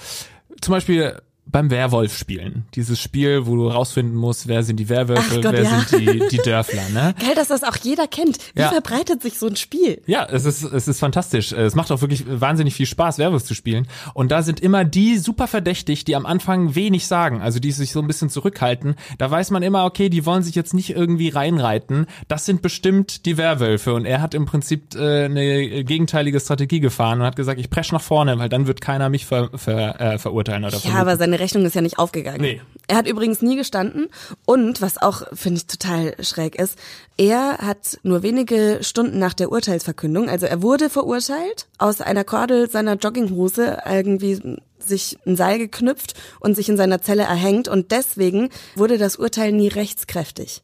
zum 0.61 0.71
Beispiel 0.71 1.21
beim 1.51 1.71
Werwolf 1.71 2.17
spielen. 2.17 2.65
Dieses 2.75 2.99
Spiel, 2.99 3.45
wo 3.45 3.55
du 3.55 3.67
rausfinden 3.67 4.15
musst, 4.15 4.47
wer 4.47 4.63
sind 4.63 4.77
die 4.77 4.89
Werwölfe, 4.89 5.41
Gott, 5.41 5.53
wer 5.53 5.63
ja. 5.63 5.79
sind 5.79 6.01
die, 6.01 6.27
die 6.29 6.37
Dörfler, 6.37 6.89
ne? 6.89 7.15
Geil, 7.19 7.35
dass 7.35 7.47
das 7.47 7.63
auch 7.63 7.75
jeder 7.77 8.07
kennt. 8.07 8.37
Wie 8.53 8.61
ja. 8.61 8.69
verbreitet 8.69 9.21
sich 9.21 9.39
so 9.39 9.47
ein 9.47 9.55
Spiel? 9.55 10.01
Ja, 10.05 10.25
es 10.25 10.45
ist, 10.45 10.63
es 10.63 10.87
ist 10.87 10.99
fantastisch. 10.99 11.51
Es 11.51 11.75
macht 11.75 11.91
auch 11.91 12.01
wirklich 12.01 12.25
wahnsinnig 12.27 12.75
viel 12.75 12.85
Spaß, 12.85 13.17
Werwolf 13.17 13.43
zu 13.43 13.53
spielen. 13.53 13.87
Und 14.13 14.31
da 14.31 14.41
sind 14.41 14.59
immer 14.59 14.85
die 14.85 15.17
super 15.17 15.47
verdächtig, 15.47 16.05
die 16.05 16.15
am 16.15 16.25
Anfang 16.25 16.75
wenig 16.75 17.07
sagen, 17.07 17.41
also 17.41 17.59
die 17.59 17.71
sich 17.71 17.91
so 17.91 18.01
ein 18.01 18.07
bisschen 18.07 18.29
zurückhalten. 18.29 18.95
Da 19.17 19.31
weiß 19.31 19.51
man 19.51 19.63
immer, 19.63 19.85
okay, 19.85 20.09
die 20.09 20.25
wollen 20.25 20.43
sich 20.43 20.55
jetzt 20.55 20.73
nicht 20.73 20.89
irgendwie 20.89 21.29
reinreiten. 21.29 22.07
Das 22.27 22.45
sind 22.45 22.61
bestimmt 22.61 23.25
die 23.25 23.37
Werwölfe. 23.37 23.93
Und 23.93 24.05
er 24.05 24.21
hat 24.21 24.33
im 24.33 24.45
Prinzip 24.45 24.95
äh, 24.95 25.25
eine 25.25 25.83
gegenteilige 25.83 26.39
Strategie 26.39 26.79
gefahren 26.79 27.21
und 27.21 27.25
hat 27.25 27.35
gesagt, 27.35 27.59
ich 27.59 27.69
presch 27.69 27.91
nach 27.91 28.01
vorne, 28.01 28.37
weil 28.39 28.49
dann 28.49 28.67
wird 28.67 28.81
keiner 28.81 29.09
mich 29.09 29.25
ver, 29.25 29.49
ver, 29.55 29.99
äh, 29.99 30.17
verurteilen 30.17 30.65
oder 30.65 30.77
Ja, 30.79 30.95
aber 30.95 31.17
seine 31.17 31.36
Rechnung 31.39 31.65
ist 31.65 31.75
ja 31.75 31.81
nicht 31.81 31.99
aufgegangen. 31.99 32.41
Nee. 32.41 32.61
Er 32.87 32.97
hat 32.97 33.07
übrigens 33.07 33.41
nie 33.41 33.55
gestanden 33.55 34.07
und 34.45 34.81
was 34.81 34.97
auch, 34.97 35.23
finde 35.33 35.57
ich, 35.57 35.67
total 35.67 36.15
schräg 36.23 36.55
ist, 36.55 36.77
er 37.17 37.57
hat 37.57 37.99
nur 38.03 38.23
wenige 38.23 38.79
Stunden 38.81 39.19
nach 39.19 39.33
der 39.33 39.51
Urteilsverkündung, 39.51 40.29
also 40.29 40.45
er 40.45 40.61
wurde 40.61 40.89
verurteilt, 40.89 41.67
aus 41.77 41.99
einer 41.99 42.23
Kordel 42.23 42.69
seiner 42.69 42.95
Jogginghose 42.95 43.79
irgendwie 43.85 44.57
sich 44.79 45.17
ein 45.25 45.35
Seil 45.35 45.57
geknüpft 45.59 46.13
und 46.39 46.55
sich 46.55 46.69
in 46.69 46.77
seiner 46.77 47.01
Zelle 47.01 47.23
erhängt 47.23 47.67
und 47.67 47.91
deswegen 47.91 48.49
wurde 48.75 48.97
das 48.97 49.17
Urteil 49.17 49.51
nie 49.51 49.67
rechtskräftig. 49.67 50.61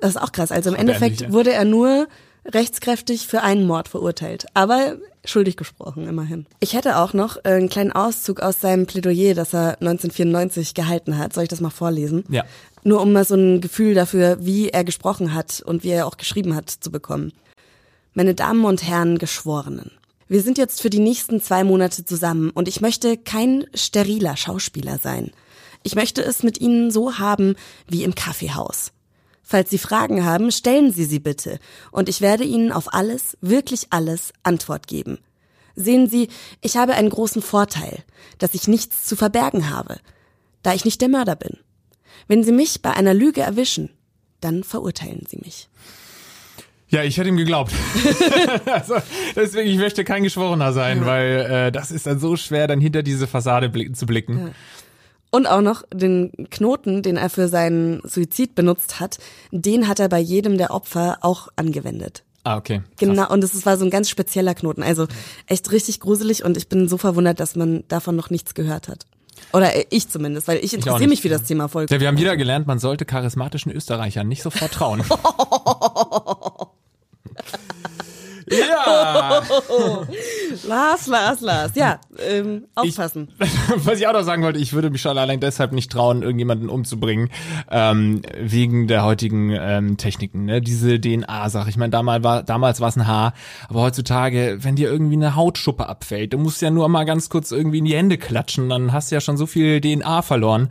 Das 0.00 0.10
ist 0.10 0.20
auch 0.20 0.32
krass. 0.32 0.50
Also 0.50 0.70
im 0.70 0.76
Endeffekt 0.76 1.32
wurde 1.32 1.52
er 1.52 1.64
nur 1.64 2.08
rechtskräftig 2.44 3.26
für 3.26 3.42
einen 3.42 3.66
Mord 3.66 3.88
verurteilt. 3.88 4.46
Aber 4.52 4.96
schuldig 5.24 5.56
gesprochen, 5.56 6.08
immerhin. 6.08 6.46
Ich 6.60 6.74
hätte 6.74 6.98
auch 6.98 7.12
noch 7.12 7.36
äh, 7.38 7.50
einen 7.50 7.68
kleinen 7.68 7.92
Auszug 7.92 8.40
aus 8.40 8.60
seinem 8.60 8.86
Plädoyer, 8.86 9.34
das 9.34 9.54
er 9.54 9.80
1994 9.80 10.74
gehalten 10.74 11.18
hat. 11.18 11.32
Soll 11.32 11.44
ich 11.44 11.48
das 11.48 11.60
mal 11.60 11.70
vorlesen? 11.70 12.24
Ja. 12.28 12.44
Nur 12.84 13.00
um 13.00 13.12
mal 13.12 13.24
so 13.24 13.36
ein 13.36 13.60
Gefühl 13.60 13.94
dafür, 13.94 14.38
wie 14.40 14.70
er 14.70 14.84
gesprochen 14.84 15.34
hat 15.34 15.62
und 15.64 15.84
wie 15.84 15.90
er 15.90 16.06
auch 16.06 16.16
geschrieben 16.16 16.54
hat, 16.54 16.70
zu 16.70 16.90
bekommen. 16.90 17.32
Meine 18.14 18.34
Damen 18.34 18.64
und 18.64 18.82
Herren 18.82 19.18
Geschworenen. 19.18 19.92
Wir 20.28 20.42
sind 20.42 20.58
jetzt 20.58 20.82
für 20.82 20.90
die 20.90 20.98
nächsten 20.98 21.40
zwei 21.40 21.62
Monate 21.62 22.04
zusammen 22.04 22.50
und 22.50 22.66
ich 22.66 22.80
möchte 22.80 23.16
kein 23.16 23.66
steriler 23.74 24.36
Schauspieler 24.36 24.98
sein. 24.98 25.30
Ich 25.82 25.94
möchte 25.94 26.22
es 26.22 26.42
mit 26.42 26.60
Ihnen 26.60 26.90
so 26.90 27.18
haben 27.18 27.54
wie 27.88 28.04
im 28.04 28.14
Kaffeehaus. 28.14 28.92
Falls 29.42 29.70
Sie 29.70 29.78
Fragen 29.78 30.24
haben, 30.24 30.50
stellen 30.50 30.92
Sie 30.92 31.04
sie 31.04 31.18
bitte, 31.18 31.58
und 31.90 32.08
ich 32.08 32.20
werde 32.20 32.44
Ihnen 32.44 32.72
auf 32.72 32.94
alles, 32.94 33.36
wirklich 33.40 33.88
alles, 33.90 34.32
Antwort 34.42 34.86
geben. 34.86 35.18
Sehen 35.74 36.08
Sie, 36.08 36.28
ich 36.60 36.76
habe 36.76 36.94
einen 36.94 37.10
großen 37.10 37.42
Vorteil, 37.42 38.04
dass 38.38 38.54
ich 38.54 38.68
nichts 38.68 39.04
zu 39.04 39.16
verbergen 39.16 39.70
habe, 39.70 39.98
da 40.62 40.74
ich 40.74 40.84
nicht 40.84 41.00
der 41.00 41.08
Mörder 41.08 41.36
bin. 41.36 41.58
Wenn 42.28 42.44
Sie 42.44 42.52
mich 42.52 42.82
bei 42.82 42.92
einer 42.92 43.14
Lüge 43.14 43.40
erwischen, 43.40 43.90
dann 44.40 44.64
verurteilen 44.64 45.24
Sie 45.28 45.38
mich. 45.38 45.68
Ja, 46.92 47.02
ich 47.02 47.16
hätte 47.16 47.30
ihm 47.30 47.38
geglaubt. 47.38 47.72
also, 48.66 48.96
deswegen, 49.34 49.70
ich 49.70 49.78
möchte 49.78 50.04
kein 50.04 50.22
Geschworener 50.22 50.74
sein, 50.74 50.98
ja. 50.98 51.06
weil 51.06 51.30
äh, 51.50 51.72
das 51.72 51.90
ist 51.90 52.06
dann 52.06 52.18
so 52.18 52.36
schwer, 52.36 52.66
dann 52.66 52.82
hinter 52.82 53.02
diese 53.02 53.26
Fassade 53.26 53.70
blicken, 53.70 53.94
zu 53.94 54.04
blicken. 54.04 54.38
Ja. 54.38 54.52
Und 55.34 55.46
auch 55.46 55.62
noch 55.62 55.82
den 55.92 56.30
Knoten, 56.50 57.02
den 57.02 57.16
er 57.16 57.30
für 57.30 57.48
seinen 57.48 58.02
Suizid 58.04 58.54
benutzt 58.54 59.00
hat, 59.00 59.18
den 59.50 59.88
hat 59.88 59.98
er 59.98 60.10
bei 60.10 60.18
jedem 60.18 60.58
der 60.58 60.72
Opfer 60.72 61.16
auch 61.22 61.48
angewendet. 61.56 62.22
Ah, 62.44 62.58
okay. 62.58 62.78
Krass. 62.78 63.08
Genau, 63.08 63.32
und 63.32 63.42
es 63.42 63.64
war 63.64 63.78
so 63.78 63.84
ein 63.86 63.90
ganz 63.90 64.10
spezieller 64.10 64.54
Knoten. 64.54 64.82
Also 64.82 65.06
echt 65.46 65.72
richtig 65.72 66.00
gruselig 66.00 66.44
und 66.44 66.58
ich 66.58 66.68
bin 66.68 66.86
so 66.86 66.98
verwundert, 66.98 67.40
dass 67.40 67.56
man 67.56 67.82
davon 67.88 68.14
noch 68.14 68.28
nichts 68.28 68.52
gehört 68.54 68.88
hat. 68.88 69.06
Oder 69.54 69.70
ich 69.90 70.08
zumindest, 70.08 70.48
weil 70.48 70.58
ich 70.62 70.74
interessiere 70.74 71.08
mich 71.08 71.22
für 71.22 71.30
das 71.30 71.44
Thema 71.44 71.68
voll. 71.68 71.86
Ja, 71.88 71.98
wir 71.98 72.08
haben 72.08 72.18
wieder 72.18 72.36
gelernt, 72.36 72.66
man 72.66 72.78
sollte 72.78 73.06
charismatischen 73.06 73.72
Österreichern 73.72 74.28
nicht 74.28 74.42
sofort 74.42 74.72
trauen. 74.72 75.02
Ja. 78.50 79.42
Lars, 80.66 81.06
Lars, 81.06 81.40
Lars. 81.40 81.72
Ja, 81.74 82.00
ähm, 82.18 82.64
aufpassen. 82.74 83.32
Ich, 83.38 83.50
was 83.86 83.98
ich 83.98 84.06
auch 84.06 84.12
noch 84.12 84.22
sagen 84.22 84.42
wollte, 84.42 84.58
ich 84.58 84.72
würde 84.72 84.90
mich 84.90 85.00
schon 85.00 85.18
allein 85.18 85.40
deshalb 85.40 85.72
nicht 85.72 85.90
trauen, 85.90 86.22
irgendjemanden 86.22 86.68
umzubringen, 86.68 87.30
ähm, 87.70 88.22
wegen 88.38 88.86
der 88.88 89.04
heutigen 89.04 89.50
ähm, 89.50 89.96
Techniken. 89.96 90.44
Ne? 90.44 90.60
Diese 90.60 91.00
DNA-Sache. 91.00 91.68
Ich 91.70 91.76
meine, 91.76 91.90
damals 91.90 92.24
war 92.24 92.42
damals 92.42 92.80
war 92.80 92.88
es 92.88 92.96
ein 92.96 93.06
Haar, 93.06 93.34
aber 93.68 93.82
heutzutage, 93.82 94.58
wenn 94.60 94.76
dir 94.76 94.90
irgendwie 94.90 95.16
eine 95.16 95.36
Hautschuppe 95.36 95.88
abfällt, 95.88 96.32
du 96.32 96.38
musst 96.38 96.62
ja 96.62 96.70
nur 96.70 96.88
mal 96.88 97.04
ganz 97.04 97.28
kurz 97.28 97.50
irgendwie 97.50 97.78
in 97.78 97.84
die 97.84 97.96
Hände 97.96 98.18
klatschen, 98.18 98.68
dann 98.68 98.92
hast 98.92 99.10
du 99.10 99.16
ja 99.16 99.20
schon 99.20 99.36
so 99.36 99.46
viel 99.46 99.80
DNA 99.80 100.22
verloren. 100.22 100.70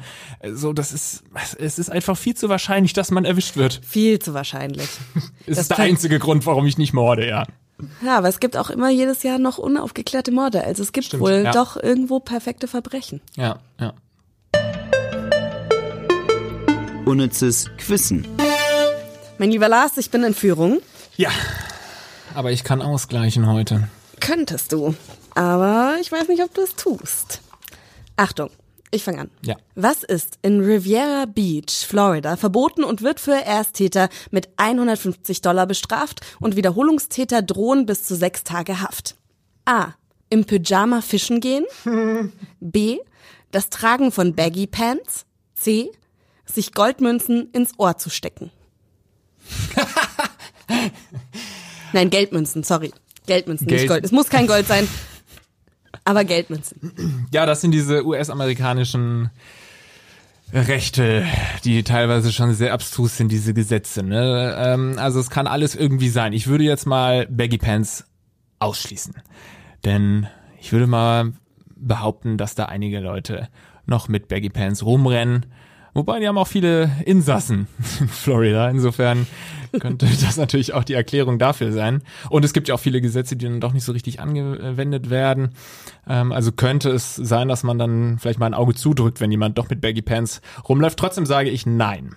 So, 0.54 0.74
das 0.74 0.92
ist, 0.92 1.24
es 1.58 1.80
ist 1.80 1.90
einfach 1.90 2.18
viel 2.18 2.36
zu 2.36 2.50
wahrscheinlich, 2.50 2.94
dass 2.94 3.12
man 3.12 3.26
erwischt 3.26 3.58
wird. 3.58 3.82
Viel 3.84 4.20
zu 4.20 4.34
wahrscheinlich. 4.34 4.90
das 5.48 5.58
ist 5.58 5.72
der 5.72 5.80
einzige 5.80 6.20
Grund, 6.20 6.46
warum 6.46 6.66
ich 6.66 6.78
nicht 6.78 6.94
morde, 6.94 7.28
ja. 7.28 7.46
Ja, 8.04 8.18
aber 8.18 8.30
es 8.30 8.40
gibt 8.40 8.58
auch 8.58 8.70
immer 8.70 8.90
jedes 8.90 9.24
Jahr 9.24 9.40
noch 9.40 9.58
unaufgeklärte 9.58 10.32
Morde. 10.32 10.64
Also 10.64 10.84
es 10.84 10.92
gibt 10.92 11.08
Stimmt, 11.08 11.24
wohl 11.24 11.42
ja. 11.46 11.52
doch 11.52 11.78
irgendwo 11.78 12.20
perfekte 12.20 12.68
Verbrechen. 12.68 13.22
Ja, 13.36 13.60
ja. 13.80 13.94
Unnützes 17.06 17.70
Quissen. 17.78 18.28
Mein 19.38 19.52
lieber 19.52 19.68
Lars, 19.68 19.98
ich 19.98 20.12
bin 20.12 20.24
in 20.24 20.34
Führung. 20.34 20.82
Ja, 21.18 21.30
aber 22.36 22.52
ich 22.52 22.64
kann 22.64 22.82
ausgleichen 22.82 23.48
heute. 23.48 23.88
Könntest 24.20 24.72
du, 24.72 24.96
aber 25.36 25.96
ich 26.00 26.12
weiß 26.12 26.28
nicht, 26.28 26.44
ob 26.44 26.54
du 26.54 26.62
es 26.62 26.76
tust. 26.76 27.42
Achtung, 28.18 28.50
ich 28.92 29.04
fange 29.04 29.22
an. 29.22 29.32
Ja. 29.42 29.56
Was 29.76 30.04
ist 30.04 30.38
in 30.42 30.60
Riviera 30.60 31.26
Beach, 31.26 31.86
Florida, 31.88 32.36
verboten 32.36 32.84
und 32.84 33.02
wird 33.02 33.20
für 33.20 33.34
Ersttäter 33.34 34.10
mit 34.32 34.50
150 34.58 35.42
Dollar 35.42 35.66
bestraft 35.66 36.20
und 36.40 36.56
Wiederholungstäter 36.58 37.42
drohen 37.42 37.86
bis 37.86 38.04
zu 38.04 38.16
sechs 38.16 38.44
Tage 38.44 38.82
Haft? 38.82 39.16
A. 39.66 39.94
Im 40.30 40.46
Pyjama 40.46 41.02
fischen 41.02 41.40
gehen. 41.40 41.66
B. 42.60 43.00
Das 43.52 43.70
Tragen 43.70 44.12
von 44.12 44.36
Baggy 44.36 44.68
Pants. 44.68 45.26
C. 45.56 45.90
Sich 46.46 46.74
Goldmünzen 46.74 47.50
ins 47.52 47.72
Ohr 47.78 47.98
zu 47.98 48.10
stecken. 48.10 48.52
Nein, 51.94 52.10
Geldmünzen, 52.10 52.64
sorry. 52.64 52.92
Geldmünzen, 53.26 53.68
Geld. 53.68 53.82
nicht 53.82 53.90
Gold. 53.90 54.04
Es 54.04 54.12
muss 54.12 54.30
kein 54.30 54.48
Gold 54.48 54.68
sein. 54.68 54.88
Aber 56.04 56.24
Geldmünzen. 56.24 57.28
Ja, 57.32 57.46
das 57.46 57.62
sind 57.62 57.72
diese 57.72 58.06
US-amerikanischen 58.06 59.30
Rechte, 60.54 61.26
die 61.64 61.84
teilweise 61.84 62.32
schon 62.32 62.54
sehr 62.54 62.74
abstrus 62.74 63.18
sind, 63.18 63.32
diese 63.32 63.54
Gesetze. 63.54 64.04
Ne? 64.04 64.56
Ähm, 64.58 64.96
also 64.98 65.20
es 65.20 65.30
kann 65.30 65.48
alles 65.48 65.76
irgendwie 65.76 66.10
sein. 66.10 66.34
Ich 66.34 66.48
würde 66.48 66.64
jetzt 66.64 66.86
mal 66.86 67.26
Baggy 67.28 67.58
Pants 67.58 68.06
ausschließen. 68.60 69.16
Denn 69.86 70.28
ich 70.60 70.72
würde 70.72 70.88
mal 70.88 71.34
behaupten, 71.76 72.38
dass 72.38 72.56
da 72.56 72.66
einige 72.66 73.00
Leute 73.00 73.48
noch 73.86 74.08
mit 74.08 74.28
Baggy 74.28 74.50
Pants 74.50 74.84
rumrennen 74.84 75.46
Wobei 75.94 76.20
die 76.20 76.28
haben 76.28 76.38
auch 76.38 76.48
viele 76.48 76.90
Insassen 77.06 77.68
in 78.00 78.08
Florida. 78.08 78.70
Insofern 78.70 79.28
könnte 79.80 80.06
das 80.22 80.38
natürlich 80.38 80.74
auch 80.74 80.84
die 80.84 80.94
Erklärung 80.94 81.40
dafür 81.40 81.72
sein. 81.72 82.02
Und 82.30 82.46
es 82.46 82.54
gibt 82.54 82.68
ja 82.68 82.76
auch 82.76 82.80
viele 82.80 83.02
Gesetze, 83.02 83.36
die 83.36 83.46
dann 83.46 83.60
doch 83.60 83.74
nicht 83.74 83.84
so 83.84 83.92
richtig 83.92 84.20
angewendet 84.20 85.10
werden. 85.10 85.52
Ähm, 86.08 86.32
also 86.32 86.52
könnte 86.52 86.90
es 86.92 87.16
sein, 87.16 87.48
dass 87.48 87.64
man 87.64 87.78
dann 87.78 88.20
vielleicht 88.20 88.40
mal 88.40 88.48
ein 88.48 88.54
Auge 88.54 88.74
zudrückt, 88.74 89.20
wenn 89.22 89.32
jemand 89.32 89.58
doch 89.58 89.70
mit 89.70 89.82
Baggy 89.82 90.02
Pants 90.02 90.42
rumläuft. 90.68 90.98
Trotzdem 90.98 91.26
sage 91.26 91.50
ich 91.50 91.66
nein. 91.66 92.16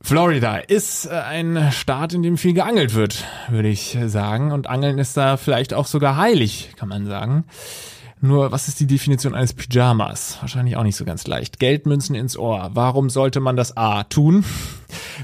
Florida 0.00 0.56
ist 0.56 1.06
äh, 1.06 1.10
ein 1.10 1.70
Staat, 1.72 2.12
in 2.12 2.22
dem 2.22 2.36
viel 2.36 2.54
geangelt 2.54 2.94
wird, 2.94 3.24
würde 3.48 3.68
ich 3.68 3.96
sagen. 4.06 4.50
Und 4.50 4.66
Angeln 4.66 4.98
ist 4.98 5.16
da 5.16 5.36
vielleicht 5.36 5.74
auch 5.74 5.86
sogar 5.86 6.16
heilig, 6.16 6.72
kann 6.76 6.88
man 6.88 7.06
sagen. 7.06 7.44
Nur, 8.24 8.52
was 8.52 8.68
ist 8.68 8.78
die 8.78 8.86
Definition 8.86 9.34
eines 9.34 9.52
Pyjamas? 9.52 10.38
Wahrscheinlich 10.40 10.76
auch 10.76 10.84
nicht 10.84 10.94
so 10.94 11.04
ganz 11.04 11.26
leicht. 11.26 11.58
Geldmünzen 11.58 12.14
ins 12.14 12.36
Ohr. 12.36 12.70
Warum 12.72 13.10
sollte 13.10 13.40
man 13.40 13.56
das 13.56 13.76
A 13.76 14.04
tun? 14.04 14.44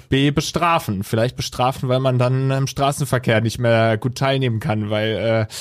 B 0.08 0.32
bestrafen. 0.32 1.04
Vielleicht 1.04 1.36
bestrafen, 1.36 1.88
weil 1.88 2.00
man 2.00 2.18
dann 2.18 2.50
im 2.50 2.66
Straßenverkehr 2.66 3.40
nicht 3.40 3.60
mehr 3.60 3.98
gut 3.98 4.16
teilnehmen 4.16 4.58
kann, 4.58 4.90
weil 4.90 5.46
äh, 5.48 5.54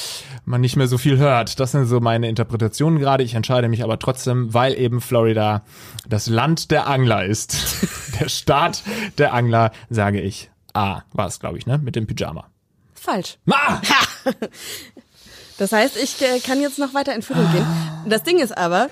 man 0.45 0.61
nicht 0.61 0.77
mehr 0.77 0.87
so 0.87 0.97
viel 0.97 1.19
hört. 1.19 1.59
Das 1.59 1.73
sind 1.73 1.85
so 1.85 1.99
meine 1.99 2.27
Interpretationen 2.27 2.97
gerade. 2.97 3.23
Ich 3.23 3.35
entscheide 3.35 3.69
mich 3.69 3.83
aber 3.83 3.99
trotzdem, 3.99 4.55
weil 4.55 4.73
eben 4.73 4.99
Florida 4.99 5.63
das 6.09 6.25
Land 6.25 6.71
der 6.71 6.87
Angler 6.87 7.23
ist. 7.23 7.55
der 8.19 8.29
Staat 8.29 8.81
der 9.19 9.35
Angler, 9.35 9.71
sage 9.91 10.21
ich. 10.21 10.49
A 10.73 11.03
war 11.13 11.27
es, 11.27 11.39
glaube 11.39 11.59
ich, 11.59 11.67
ne? 11.67 11.77
Mit 11.77 11.95
dem 11.95 12.07
Pyjama. 12.07 12.47
Falsch. 12.95 13.37
Ma! 13.45 13.79
Das 15.57 15.71
heißt, 15.71 15.97
ich 15.97 16.21
äh, 16.21 16.39
kann 16.39 16.61
jetzt 16.61 16.77
noch 16.79 16.93
weiter 16.93 17.15
in 17.15 17.21
Führung 17.21 17.51
gehen. 17.51 17.65
Das 18.07 18.23
Ding 18.23 18.39
ist 18.39 18.57
aber, 18.57 18.87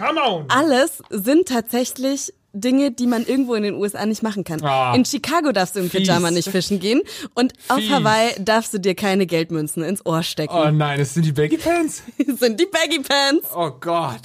alles 0.49 1.01
sind 1.09 1.47
tatsächlich 1.47 2.33
Dinge, 2.53 2.91
die 2.91 3.05
man 3.05 3.25
irgendwo 3.25 3.53
in 3.55 3.63
den 3.63 3.75
USA 3.75 4.05
nicht 4.05 4.23
machen 4.23 4.43
kann. 4.43 4.63
Ah, 4.63 4.95
in 4.95 5.05
Chicago 5.05 5.51
darfst 5.51 5.75
du 5.75 5.81
im 5.81 5.89
fies. 5.89 6.03
Pyjama 6.03 6.31
nicht 6.31 6.49
fischen 6.49 6.79
gehen 6.79 7.01
und 7.33 7.53
fies. 7.57 7.69
auf 7.69 7.81
Hawaii 7.89 8.33
darfst 8.39 8.73
du 8.73 8.79
dir 8.79 8.95
keine 8.95 9.25
Geldmünzen 9.25 9.83
ins 9.83 10.05
Ohr 10.05 10.23
stecken. 10.23 10.53
Oh 10.55 10.71
nein, 10.71 10.99
es 10.99 11.13
sind 11.13 11.25
die 11.25 11.33
Baggy 11.33 11.57
Pants? 11.57 12.01
sind 12.39 12.59
die 12.59 12.65
Baggy 12.65 13.01
Pants. 13.01 13.47
Oh 13.53 13.71
Gott. 13.79 14.21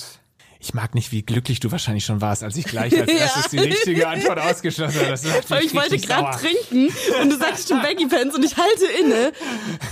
Ich 0.63 0.75
mag 0.75 0.95
nicht, 0.95 1.11
wie 1.11 1.23
glücklich 1.23 1.59
du 1.59 1.73
wahrscheinlich 1.73 2.05
schon 2.05 2.21
warst, 2.21 2.45
als 2.45 2.55
ich 2.55 2.67
gleich 2.67 2.99
als 3.01 3.11
erstes 3.13 3.49
die 3.49 3.59
richtige 3.59 4.07
Antwort 4.07 4.39
ausgeschlossen 4.39 5.01
habe. 5.01 5.19
Weil 5.49 5.65
ich 5.65 5.75
wollte 5.75 5.97
gerade 5.97 6.37
trinken 6.39 6.95
und 7.23 7.31
du 7.31 7.39
sagst 7.39 7.69
schon 7.69 7.81
Baggy 7.81 8.07
Pants 8.07 8.37
und 8.37 8.45
ich 8.45 8.59
halte 8.59 8.85
inne. 9.01 9.33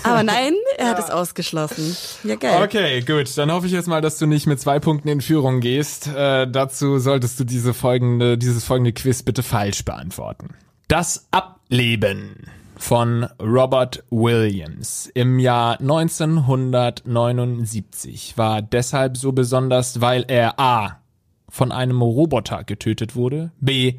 Aber 0.02 0.22
nein, 0.22 0.52
er 0.76 0.84
ja. 0.84 0.90
hat 0.90 0.98
es 0.98 1.10
ausgeschlossen. 1.10 1.96
Ja, 2.22 2.36
geil. 2.36 2.62
Okay, 2.62 3.00
gut. 3.00 3.36
Dann 3.38 3.50
hoffe 3.50 3.66
ich 3.66 3.72
jetzt 3.72 3.88
mal, 3.88 4.02
dass 4.02 4.18
du 4.18 4.26
nicht 4.26 4.46
mit 4.46 4.60
zwei 4.60 4.78
Punkten 4.78 5.08
in 5.08 5.22
Führung 5.22 5.60
gehst. 5.60 6.06
Äh, 6.08 6.46
dazu 6.46 6.98
solltest 6.98 7.40
du 7.40 7.44
diese 7.44 7.72
folgende, 7.72 8.36
dieses 8.36 8.64
folgende 8.64 8.92
Quiz 8.92 9.22
bitte 9.22 9.42
falsch 9.42 9.86
beantworten. 9.86 10.50
Das 10.86 11.28
Ableben 11.30 12.46
von 12.78 13.26
Robert 13.42 14.04
Williams 14.10 15.10
im 15.12 15.38
Jahr 15.40 15.80
1979 15.80 18.38
war 18.38 18.62
deshalb 18.62 19.16
so 19.16 19.32
besonders, 19.32 20.00
weil 20.00 20.24
er 20.28 20.60
a. 20.60 21.00
von 21.48 21.72
einem 21.72 22.00
Roboter 22.00 22.62
getötet 22.64 23.16
wurde, 23.16 23.50
b. 23.60 23.98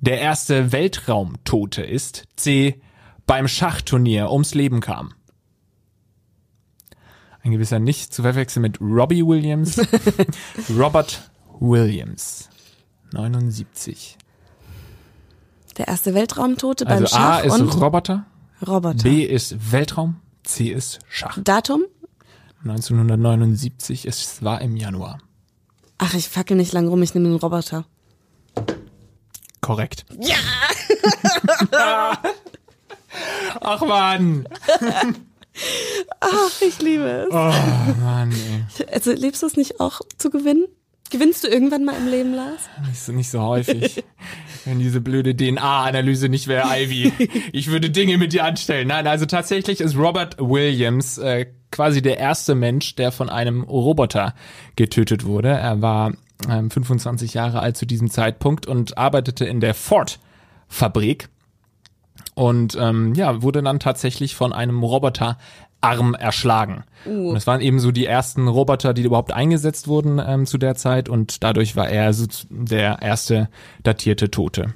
der 0.00 0.20
erste 0.20 0.72
Weltraumtote 0.72 1.82
ist, 1.82 2.24
c. 2.36 2.80
beim 3.26 3.46
Schachturnier 3.46 4.32
ums 4.32 4.54
Leben 4.54 4.80
kam. 4.80 5.12
Ein 7.42 7.52
gewisser 7.52 7.78
nicht 7.78 8.14
zu 8.14 8.22
verwechseln 8.22 8.62
mit 8.62 8.80
Robbie 8.80 9.24
Williams. 9.24 9.78
Robert 10.78 11.30
Williams. 11.60 12.48
79. 13.12 14.16
Der 15.76 15.88
erste 15.88 16.14
Weltraumtote 16.14 16.84
beim 16.84 17.02
also 17.02 17.16
Schach. 17.16 17.38
A 17.38 17.40
ist 17.40 17.52
und 17.52 17.80
Roboter. 17.80 18.26
Roboter. 18.66 19.02
B 19.02 19.24
ist 19.24 19.72
Weltraum. 19.72 20.20
C 20.44 20.68
ist 20.68 21.00
Schach. 21.08 21.38
Datum? 21.42 21.82
1979. 22.64 24.06
Es 24.06 24.42
war 24.42 24.60
im 24.60 24.76
Januar. 24.76 25.18
Ach, 25.98 26.14
ich 26.14 26.28
fackel 26.28 26.56
nicht 26.56 26.72
lang 26.72 26.88
rum. 26.88 27.02
Ich 27.02 27.14
nehme 27.14 27.28
den 27.28 27.36
Roboter. 27.36 27.84
Korrekt. 29.60 30.04
Ja! 30.20 30.36
Ach 33.60 33.80
man. 33.80 34.46
Ach, 36.20 36.60
ich 36.60 36.80
liebe 36.82 37.04
es. 37.04 37.28
Oh 37.30 37.52
Mann, 38.02 38.32
ey. 38.32 38.86
Also 38.92 39.12
lebst 39.12 39.42
du 39.42 39.46
es 39.46 39.56
nicht 39.56 39.80
auch 39.80 40.00
zu 40.18 40.30
gewinnen? 40.30 40.66
Gewinnst 41.10 41.44
du 41.44 41.48
irgendwann 41.48 41.84
mal 41.84 41.96
im 41.96 42.08
Leben, 42.08 42.34
Lars? 42.34 42.62
Nicht 42.86 43.00
so, 43.00 43.12
nicht 43.12 43.30
so 43.30 43.40
häufig. 43.40 44.02
Wenn 44.64 44.78
diese 44.78 45.00
blöde 45.00 45.36
DNA-Analyse 45.36 46.28
nicht 46.28 46.48
wäre, 46.48 46.68
Ivy. 46.68 47.12
Ich 47.52 47.70
würde 47.70 47.90
Dinge 47.90 48.18
mit 48.18 48.32
dir 48.32 48.44
anstellen. 48.44 48.88
Nein, 48.88 49.06
also 49.06 49.26
tatsächlich 49.26 49.80
ist 49.80 49.96
Robert 49.96 50.38
Williams 50.38 51.18
äh, 51.18 51.46
quasi 51.70 52.02
der 52.02 52.18
erste 52.18 52.54
Mensch, 52.54 52.94
der 52.94 53.12
von 53.12 53.28
einem 53.28 53.62
Roboter 53.62 54.34
getötet 54.76 55.24
wurde. 55.24 55.48
Er 55.48 55.82
war 55.82 56.12
ähm, 56.48 56.70
25 56.70 57.34
Jahre 57.34 57.60
alt 57.60 57.76
zu 57.76 57.86
diesem 57.86 58.10
Zeitpunkt 58.10 58.66
und 58.66 58.96
arbeitete 58.98 59.44
in 59.44 59.60
der 59.60 59.74
Ford-Fabrik. 59.74 61.28
Und 62.34 62.76
ähm, 62.80 63.14
ja, 63.14 63.42
wurde 63.42 63.62
dann 63.62 63.78
tatsächlich 63.80 64.34
von 64.34 64.52
einem 64.52 64.82
Roboter 64.82 65.38
Arm 65.84 66.14
erschlagen. 66.14 66.84
Uh. 67.06 67.30
Und 67.30 67.36
es 67.36 67.46
waren 67.46 67.60
eben 67.60 67.80
so 67.80 67.90
die 67.90 68.06
ersten 68.06 68.48
Roboter, 68.48 68.94
die 68.94 69.02
überhaupt 69.02 69.32
eingesetzt 69.32 69.88
wurden 69.88 70.20
ähm, 70.24 70.46
zu 70.46 70.58
der 70.58 70.74
Zeit 70.74 71.08
und 71.08 71.42
dadurch 71.44 71.76
war 71.76 71.88
er 71.88 72.12
so 72.12 72.26
der 72.48 73.02
erste 73.02 73.48
datierte 73.82 74.30
Tote, 74.30 74.74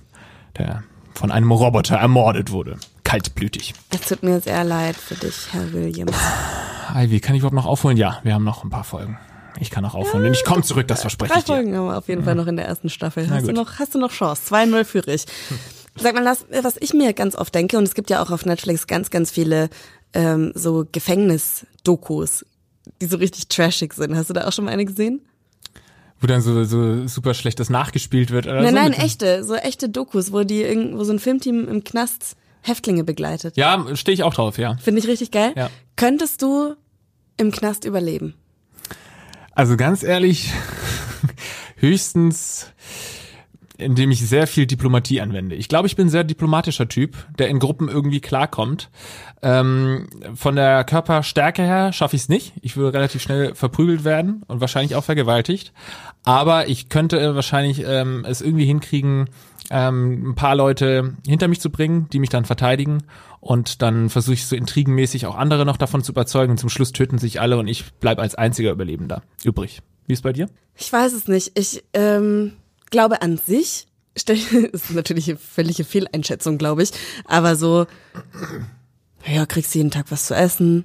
der 0.57 0.83
von 1.15 1.31
einem 1.31 1.51
Roboter 1.51 1.97
ermordet 1.97 2.53
wurde. 2.53 2.77
Kaltblütig. 3.05 3.75
Es 3.91 4.03
tut 4.03 4.23
mir 4.23 4.41
sehr 4.41 4.65
leid 4.65 4.97
für 4.97 5.15
dich, 5.15 5.49
Herr 5.53 5.73
Williams. 5.73 6.13
Ivy, 6.95 7.21
kann 7.21 7.35
ich 7.35 7.41
überhaupt 7.41 7.57
noch 7.57 7.67
aufholen? 7.67 7.97
Ja, 7.97 8.19
wir 8.23 8.35
haben 8.35 8.45
noch 8.45 8.65
ein 8.65 8.71
paar 8.71 8.85
Folgen. 8.85 9.19
Ich 9.61 9.71
kann 9.71 9.83
noch 9.83 9.95
aufholen. 9.95 10.27
Und 10.27 10.33
ich 10.33 10.45
komme 10.45 10.63
zurück, 10.63 10.87
das 10.87 11.01
verspreche 11.01 11.33
Drei 11.33 11.41
ich 11.41 11.45
dir. 11.45 11.55
Folgen 11.55 11.77
haben 11.77 11.87
wir 11.87 11.99
auf 11.99 12.09
jeden 12.09 12.23
Fall 12.23 12.35
noch 12.35 12.47
in 12.47 12.57
der 12.57 12.67
ersten 12.67 12.91
Staffel. 12.91 13.29
Hast 13.29 13.49
du, 13.49 13.53
noch, 13.53 13.79
hast 13.79 13.95
du 13.95 13.99
noch 13.99 14.13
Chance? 14.13 14.55
2-0 14.55 14.85
führe 14.85 15.13
ich. 15.13 15.25
Sag 15.97 16.15
mal, 16.15 16.25
was 16.25 16.77
ich 16.79 16.95
mir 16.95 17.13
ganz 17.13 17.35
oft 17.35 17.55
denke, 17.55 17.77
und 17.77 17.85
es 17.85 17.95
gibt 17.95 18.11
ja 18.11 18.23
auch 18.23 18.31
auf 18.31 18.47
Netflix 18.47 18.87
ganz, 18.87 19.11
ganz 19.11 19.31
viele 19.31 19.69
ähm, 20.15 20.53
so 20.55 20.87
Gefängnis-Dokus, 20.91 22.45
die 23.01 23.07
so 23.07 23.17
richtig 23.19 23.49
trashig 23.49 23.93
sind. 23.95 24.17
Hast 24.17 24.31
du 24.31 24.35
da 24.35 24.47
auch 24.47 24.53
schon 24.53 24.65
mal 24.65 24.71
eine 24.73 24.85
gesehen? 24.85 25.21
Wo 26.21 26.27
dann 26.27 26.41
so, 26.41 26.65
so 26.65 27.07
super 27.07 27.33
schlechtes 27.35 27.71
nachgespielt 27.71 28.31
wird 28.33 28.47
oder 28.47 28.57
nein, 28.63 28.71
so. 28.71 28.75
nein, 28.75 28.93
echte, 28.93 29.45
so 29.45 29.55
echte 29.55 29.89
Dokus, 29.89 30.33
wo 30.33 30.43
die 30.43 30.63
irgend- 30.63 30.99
wo 30.99 31.05
so 31.05 31.13
ein 31.13 31.21
Filmteam 31.21 31.69
im 31.69 31.85
Knast 31.85 32.37
Häftlinge 32.63 33.05
begleitet. 33.05 33.57
Ja, 33.57 33.87
stehe 33.95 34.15
ich 34.15 34.25
auch 34.25 34.35
drauf, 34.35 34.59
ja. 34.59 34.77
Finde 34.79 35.01
ich 35.01 35.07
richtig 35.07 35.31
geil. 35.31 35.53
Ja. 35.57 35.71
Könntest 35.95 36.43
du 36.43 36.75
im 37.37 37.53
Knast 37.53 37.85
überleben? 37.85 38.35
Also 39.55 39.77
ganz 39.77 40.03
ehrlich, 40.03 40.53
höchstens 41.77 42.67
indem 43.79 44.11
ich 44.11 44.27
sehr 44.27 44.47
viel 44.49 44.67
Diplomatie 44.67 45.21
anwende. 45.21 45.55
Ich 45.55 45.69
glaube, 45.69 45.87
ich 45.87 45.95
bin 45.95 46.09
ein 46.09 46.11
sehr 46.11 46.25
diplomatischer 46.25 46.89
Typ, 46.89 47.17
der 47.39 47.49
in 47.49 47.61
Gruppen 47.61 47.89
irgendwie 47.89 48.21
klarkommt. 48.21 48.91
Ähm, 49.41 50.09
von 50.35 50.57
der 50.57 50.83
Körperstärke 50.83 51.63
her 51.63 51.93
schaffe 51.93 52.17
ich 52.17 52.23
es 52.23 52.29
nicht. 52.29 52.55
Ich 52.61 52.77
würde 52.77 52.99
relativ 52.99 53.23
schnell 53.23 53.55
verprügelt 53.55 54.05
werden 54.05 54.43
und 54.49 54.61
wahrscheinlich 54.61 54.97
auch 54.97 55.05
vergewaltigt. 55.05 55.73
Aber 56.25 56.69
ich 56.69 56.89
könnte 56.89 57.37
wahrscheinlich 57.37 57.85
ähm, 57.87 58.25
es 58.29 58.41
irgendwie 58.41 58.67
hinkriegen, 58.67 59.31
ähm, 59.71 60.31
ein 60.31 60.35
paar 60.35 60.57
Leute 60.57 61.15
hinter 61.25 61.47
mich 61.47 61.61
zu 61.61 61.71
bringen, 61.71 62.09
die 62.13 62.19
mich 62.19 62.31
dann 62.31 62.45
verteidigen. 62.45 63.05
Und 63.41 63.81
dann 63.81 64.11
versuche 64.11 64.35
ich 64.35 64.47
so 64.47 64.57
intrigenmäßig 64.57 65.27
auch 65.27 65.37
andere 65.37 65.65
noch 65.65 65.77
davon 65.77 66.03
zu 66.03 66.11
überzeugen. 66.11 66.51
Und 66.51 66.59
zum 66.59 66.69
Schluss 66.69 66.91
töten 66.91 67.19
sich 67.19 67.41
alle 67.41 67.59
und 67.59 67.69
ich 67.69 67.85
bleib 68.01 68.19
als 68.19 68.35
einziger 68.35 68.73
Überlebender 68.73 69.23
übrig. 69.45 69.83
Wie 70.09 70.15
ist 70.15 70.23
bei 70.23 70.33
dir? 70.33 70.49
Ich 70.75 70.93
weiß 70.93 71.13
es 71.13 71.29
nicht. 71.29 71.53
Ich 71.55 71.85
ähm, 71.93 72.55
glaube 72.91 73.23
an 73.23 73.39
sich, 73.39 73.87
ist 74.27 74.91
natürlich 74.91 75.29
eine 75.29 75.39
völlige 75.39 75.85
Fehleinschätzung, 75.85 76.59
glaube 76.59 76.83
ich, 76.83 76.91
aber 77.25 77.57
so, 77.57 77.87
ja, 79.27 79.47
kriegst 79.47 79.75
jeden 79.75 79.91
Tag 79.91 80.07
was 80.11 80.27
zu 80.27 80.35
essen, 80.35 80.85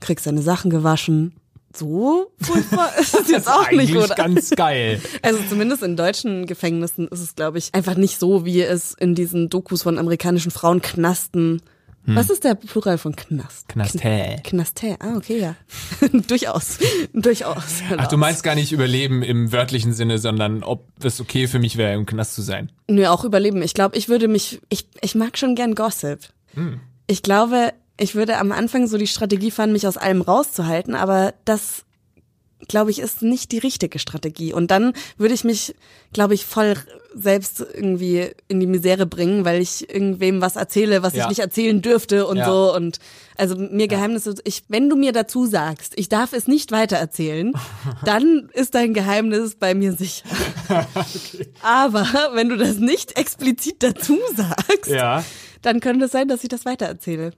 kriegst 0.00 0.26
deine 0.26 0.42
Sachen 0.42 0.70
gewaschen. 0.70 1.34
So 1.74 2.30
furchtbar 2.38 2.90
ist 3.00 3.14
es 3.14 3.28
jetzt 3.28 3.48
auch 3.48 3.70
nicht, 3.70 3.96
oder? 3.96 4.14
ganz 4.14 4.50
geil. 4.50 5.00
Also 5.22 5.40
zumindest 5.48 5.82
in 5.82 5.96
deutschen 5.96 6.46
Gefängnissen 6.46 7.08
ist 7.08 7.20
es, 7.20 7.34
glaube 7.34 7.58
ich, 7.58 7.72
einfach 7.72 7.96
nicht 7.96 8.18
so, 8.18 8.44
wie 8.44 8.60
es 8.60 8.92
in 8.92 9.14
diesen 9.14 9.48
Dokus 9.48 9.82
von 9.82 9.98
amerikanischen 9.98 10.50
Frauenknasten. 10.50 11.62
Was 12.04 12.30
ist 12.30 12.42
der 12.42 12.54
Plural 12.56 12.98
von 12.98 13.14
Knast? 13.14 13.68
Knasté. 13.68 14.42
Knasté, 14.42 14.96
ah, 14.98 15.16
okay, 15.16 15.38
ja. 15.38 15.56
durchaus. 16.26 16.78
durchaus. 17.12 17.82
Ach, 17.96 18.08
du 18.08 18.16
meinst 18.16 18.42
gar 18.42 18.56
nicht 18.56 18.72
überleben 18.72 19.22
im 19.22 19.52
wörtlichen 19.52 19.92
Sinne, 19.92 20.18
sondern 20.18 20.64
ob 20.64 20.88
es 21.02 21.20
okay 21.20 21.46
für 21.46 21.60
mich 21.60 21.76
wäre, 21.76 21.94
im 21.94 22.04
Knast 22.06 22.34
zu 22.34 22.42
sein. 22.42 22.72
Nö, 22.88 23.06
auch 23.06 23.24
überleben. 23.24 23.62
Ich 23.62 23.74
glaube, 23.74 23.96
ich 23.96 24.08
würde 24.08 24.26
mich, 24.26 24.60
ich, 24.68 24.88
ich 25.00 25.14
mag 25.14 25.38
schon 25.38 25.54
gern 25.54 25.74
Gossip. 25.74 26.20
Ich 27.06 27.22
glaube, 27.22 27.72
ich 27.96 28.14
würde 28.14 28.38
am 28.38 28.52
Anfang 28.52 28.86
so 28.86 28.98
die 28.98 29.06
Strategie 29.06 29.50
fahren, 29.50 29.72
mich 29.72 29.86
aus 29.86 29.96
allem 29.96 30.22
rauszuhalten, 30.22 30.94
aber 30.94 31.34
das, 31.44 31.84
glaube 32.68 32.90
ich, 32.90 32.98
ist 32.98 33.22
nicht 33.22 33.52
die 33.52 33.58
richtige 33.58 33.98
Strategie. 33.98 34.52
Und 34.52 34.70
dann 34.70 34.92
würde 35.16 35.34
ich 35.34 35.44
mich, 35.44 35.74
glaube 36.12 36.34
ich, 36.34 36.44
voll 36.44 36.74
selbst 37.14 37.60
irgendwie 37.60 38.30
in 38.48 38.60
die 38.60 38.66
Misere 38.66 39.06
bringen, 39.06 39.44
weil 39.44 39.60
ich 39.60 39.88
irgendwem 39.88 40.40
was 40.40 40.56
erzähle, 40.56 41.02
was 41.02 41.14
Ja. 41.14 41.24
ich 41.24 41.28
nicht 41.28 41.38
erzählen 41.40 41.80
dürfte 41.82 42.26
und 42.26 42.36
Ja. 42.38 42.46
so. 42.46 42.74
Und 42.74 42.98
also 43.36 43.56
mir 43.56 43.88
Geheimnisse, 43.88 44.34
ich, 44.44 44.64
wenn 44.68 44.88
du 44.88 44.96
mir 44.96 45.12
dazu 45.12 45.46
sagst, 45.46 45.92
ich 45.96 46.08
darf 46.08 46.32
es 46.32 46.46
nicht 46.48 46.72
weitererzählen, 46.72 47.52
dann 48.04 48.48
ist 48.54 48.74
dein 48.74 48.94
Geheimnis 48.94 49.54
bei 49.56 49.74
mir 49.74 49.92
sicher. 49.92 50.24
Aber 51.62 52.06
wenn 52.34 52.48
du 52.48 52.56
das 52.56 52.78
nicht 52.78 53.16
explizit 53.18 53.82
dazu 53.82 54.18
sagst, 54.36 54.88
Ja. 54.90 55.24
dann 55.62 55.80
könnte 55.80 56.06
es 56.06 56.12
sein, 56.12 56.28
dass 56.28 56.42
ich 56.42 56.48
das 56.48 56.64
weitererzähle. 56.64 57.32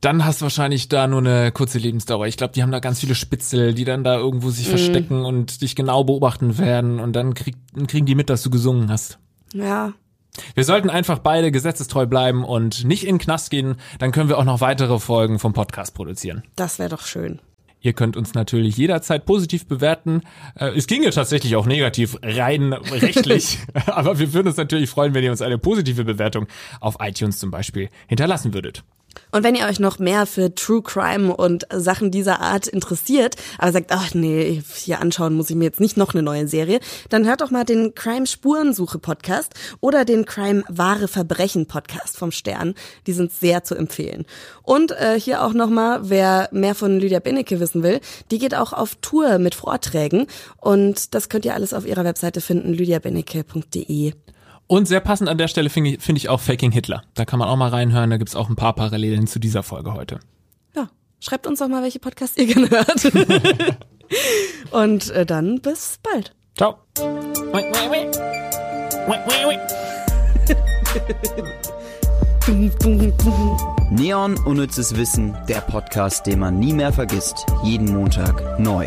Dann 0.00 0.24
hast 0.24 0.40
du 0.40 0.44
wahrscheinlich 0.44 0.88
da 0.88 1.06
nur 1.06 1.20
eine 1.20 1.50
kurze 1.50 1.78
Lebensdauer. 1.78 2.26
Ich 2.26 2.36
glaube, 2.36 2.52
die 2.52 2.62
haben 2.62 2.70
da 2.70 2.78
ganz 2.78 3.00
viele 3.00 3.14
Spitzel, 3.14 3.74
die 3.74 3.84
dann 3.84 4.04
da 4.04 4.16
irgendwo 4.16 4.50
sich 4.50 4.68
verstecken 4.68 5.24
und 5.24 5.60
dich 5.62 5.74
genau 5.74 6.04
beobachten 6.04 6.58
werden 6.58 7.00
und 7.00 7.14
dann, 7.14 7.34
krieg, 7.34 7.56
kriegen 7.88 8.06
die 8.06 8.14
mit, 8.14 8.30
dass 8.30 8.42
du 8.42 8.50
gesungen 8.50 8.90
hast. 8.90 9.18
Ja. 9.52 9.92
Wir 10.54 10.64
sollten 10.64 10.88
einfach 10.88 11.18
beide 11.18 11.50
gesetzestreu 11.50 12.06
bleiben 12.06 12.44
und 12.44 12.84
nicht 12.84 13.02
in 13.04 13.16
den 13.16 13.18
Knast 13.18 13.50
gehen, 13.50 13.74
dann 13.98 14.12
können 14.12 14.28
wir 14.28 14.38
auch 14.38 14.44
noch 14.44 14.60
weitere 14.60 15.00
Folgen 15.00 15.40
vom 15.40 15.52
Podcast 15.52 15.94
produzieren. 15.94 16.44
Das 16.54 16.78
wäre 16.78 16.90
doch 16.90 17.02
schön. 17.02 17.40
Ihr 17.80 17.92
könnt 17.92 18.16
uns 18.16 18.34
natürlich 18.34 18.76
jederzeit 18.76 19.24
positiv 19.24 19.66
bewerten. 19.66 20.22
Äh, 20.56 20.76
Es 20.76 20.86
ginge 20.86 21.10
tatsächlich 21.10 21.54
auch 21.56 21.66
negativ, 21.66 22.16
rein 22.22 22.72
rechtlich. 22.72 23.58
Aber 23.86 24.18
wir 24.18 24.32
würden 24.32 24.48
uns 24.48 24.56
natürlich 24.56 24.90
freuen, 24.90 25.14
wenn 25.14 25.22
ihr 25.24 25.30
uns 25.30 25.42
eine 25.42 25.58
positive 25.58 26.04
Bewertung 26.04 26.46
auf 26.80 26.96
iTunes 27.00 27.38
zum 27.38 27.50
Beispiel 27.50 27.88
hinterlassen 28.08 28.52
würdet. 28.52 28.82
Und 29.30 29.44
wenn 29.44 29.54
ihr 29.54 29.66
euch 29.66 29.78
noch 29.78 29.98
mehr 29.98 30.26
für 30.26 30.54
True 30.54 30.82
Crime 30.82 31.34
und 31.34 31.66
Sachen 31.72 32.10
dieser 32.10 32.40
Art 32.40 32.66
interessiert, 32.66 33.36
aber 33.58 33.72
sagt, 33.72 33.92
ach 33.92 34.14
nee, 34.14 34.62
hier 34.74 35.00
anschauen 35.00 35.34
muss 35.34 35.50
ich 35.50 35.56
mir 35.56 35.64
jetzt 35.64 35.80
nicht 35.80 35.96
noch 35.96 36.14
eine 36.14 36.22
neue 36.22 36.48
Serie, 36.48 36.80
dann 37.10 37.26
hört 37.26 37.40
doch 37.40 37.50
mal 37.50 37.64
den 37.64 37.94
Crime 37.94 38.26
Spurensuche 38.26 38.98
Podcast 38.98 39.52
oder 39.80 40.04
den 40.04 40.24
Crime 40.24 40.62
Wahre 40.68 41.08
Verbrechen 41.08 41.66
Podcast 41.66 42.16
vom 42.16 42.32
Stern. 42.32 42.74
Die 43.06 43.12
sind 43.12 43.32
sehr 43.32 43.64
zu 43.64 43.74
empfehlen. 43.74 44.24
Und 44.62 44.92
äh, 44.92 45.18
hier 45.18 45.42
auch 45.44 45.52
nochmal, 45.52 46.08
wer 46.08 46.48
mehr 46.52 46.74
von 46.74 46.98
Lydia 46.98 47.20
Benecke 47.20 47.60
wissen 47.60 47.82
will, 47.82 48.00
die 48.30 48.38
geht 48.38 48.54
auch 48.54 48.72
auf 48.72 48.94
Tour 48.96 49.38
mit 49.38 49.54
Vorträgen 49.54 50.26
und 50.56 51.14
das 51.14 51.28
könnt 51.28 51.44
ihr 51.44 51.54
alles 51.54 51.74
auf 51.74 51.86
ihrer 51.86 52.04
Webseite 52.04 52.40
finden, 52.40 52.72
lydiabenecke.de. 52.72 54.12
Und 54.68 54.86
sehr 54.86 55.00
passend 55.00 55.30
an 55.30 55.38
der 55.38 55.48
Stelle 55.48 55.70
finde 55.70 55.90
ich, 55.90 56.02
finde 56.02 56.18
ich 56.18 56.28
auch 56.28 56.40
Faking 56.40 56.70
Hitler. 56.70 57.02
Da 57.14 57.24
kann 57.24 57.38
man 57.38 57.48
auch 57.48 57.56
mal 57.56 57.70
reinhören, 57.70 58.10
da 58.10 58.18
gibt's 58.18 58.36
auch 58.36 58.50
ein 58.50 58.56
paar 58.56 58.74
Parallelen 58.74 59.26
zu 59.26 59.38
dieser 59.38 59.62
Folge 59.62 59.94
heute. 59.94 60.20
Ja, 60.76 60.88
schreibt 61.20 61.46
uns 61.46 61.58
doch 61.58 61.68
mal, 61.68 61.82
welche 61.82 61.98
Podcasts 61.98 62.36
ihr 62.36 62.46
gerne 62.46 62.68
hört. 62.68 63.10
Und 64.70 65.10
äh, 65.10 65.24
dann 65.24 65.60
bis 65.62 65.98
bald. 66.02 66.34
Ciao. 66.54 66.76
Neon 73.90 74.38
Unnützes 74.44 74.96
Wissen, 74.96 75.34
der 75.48 75.60
Podcast, 75.62 76.26
den 76.26 76.40
man 76.40 76.58
nie 76.58 76.74
mehr 76.74 76.92
vergisst. 76.92 77.46
Jeden 77.62 77.90
Montag 77.90 78.60
neu. 78.60 78.86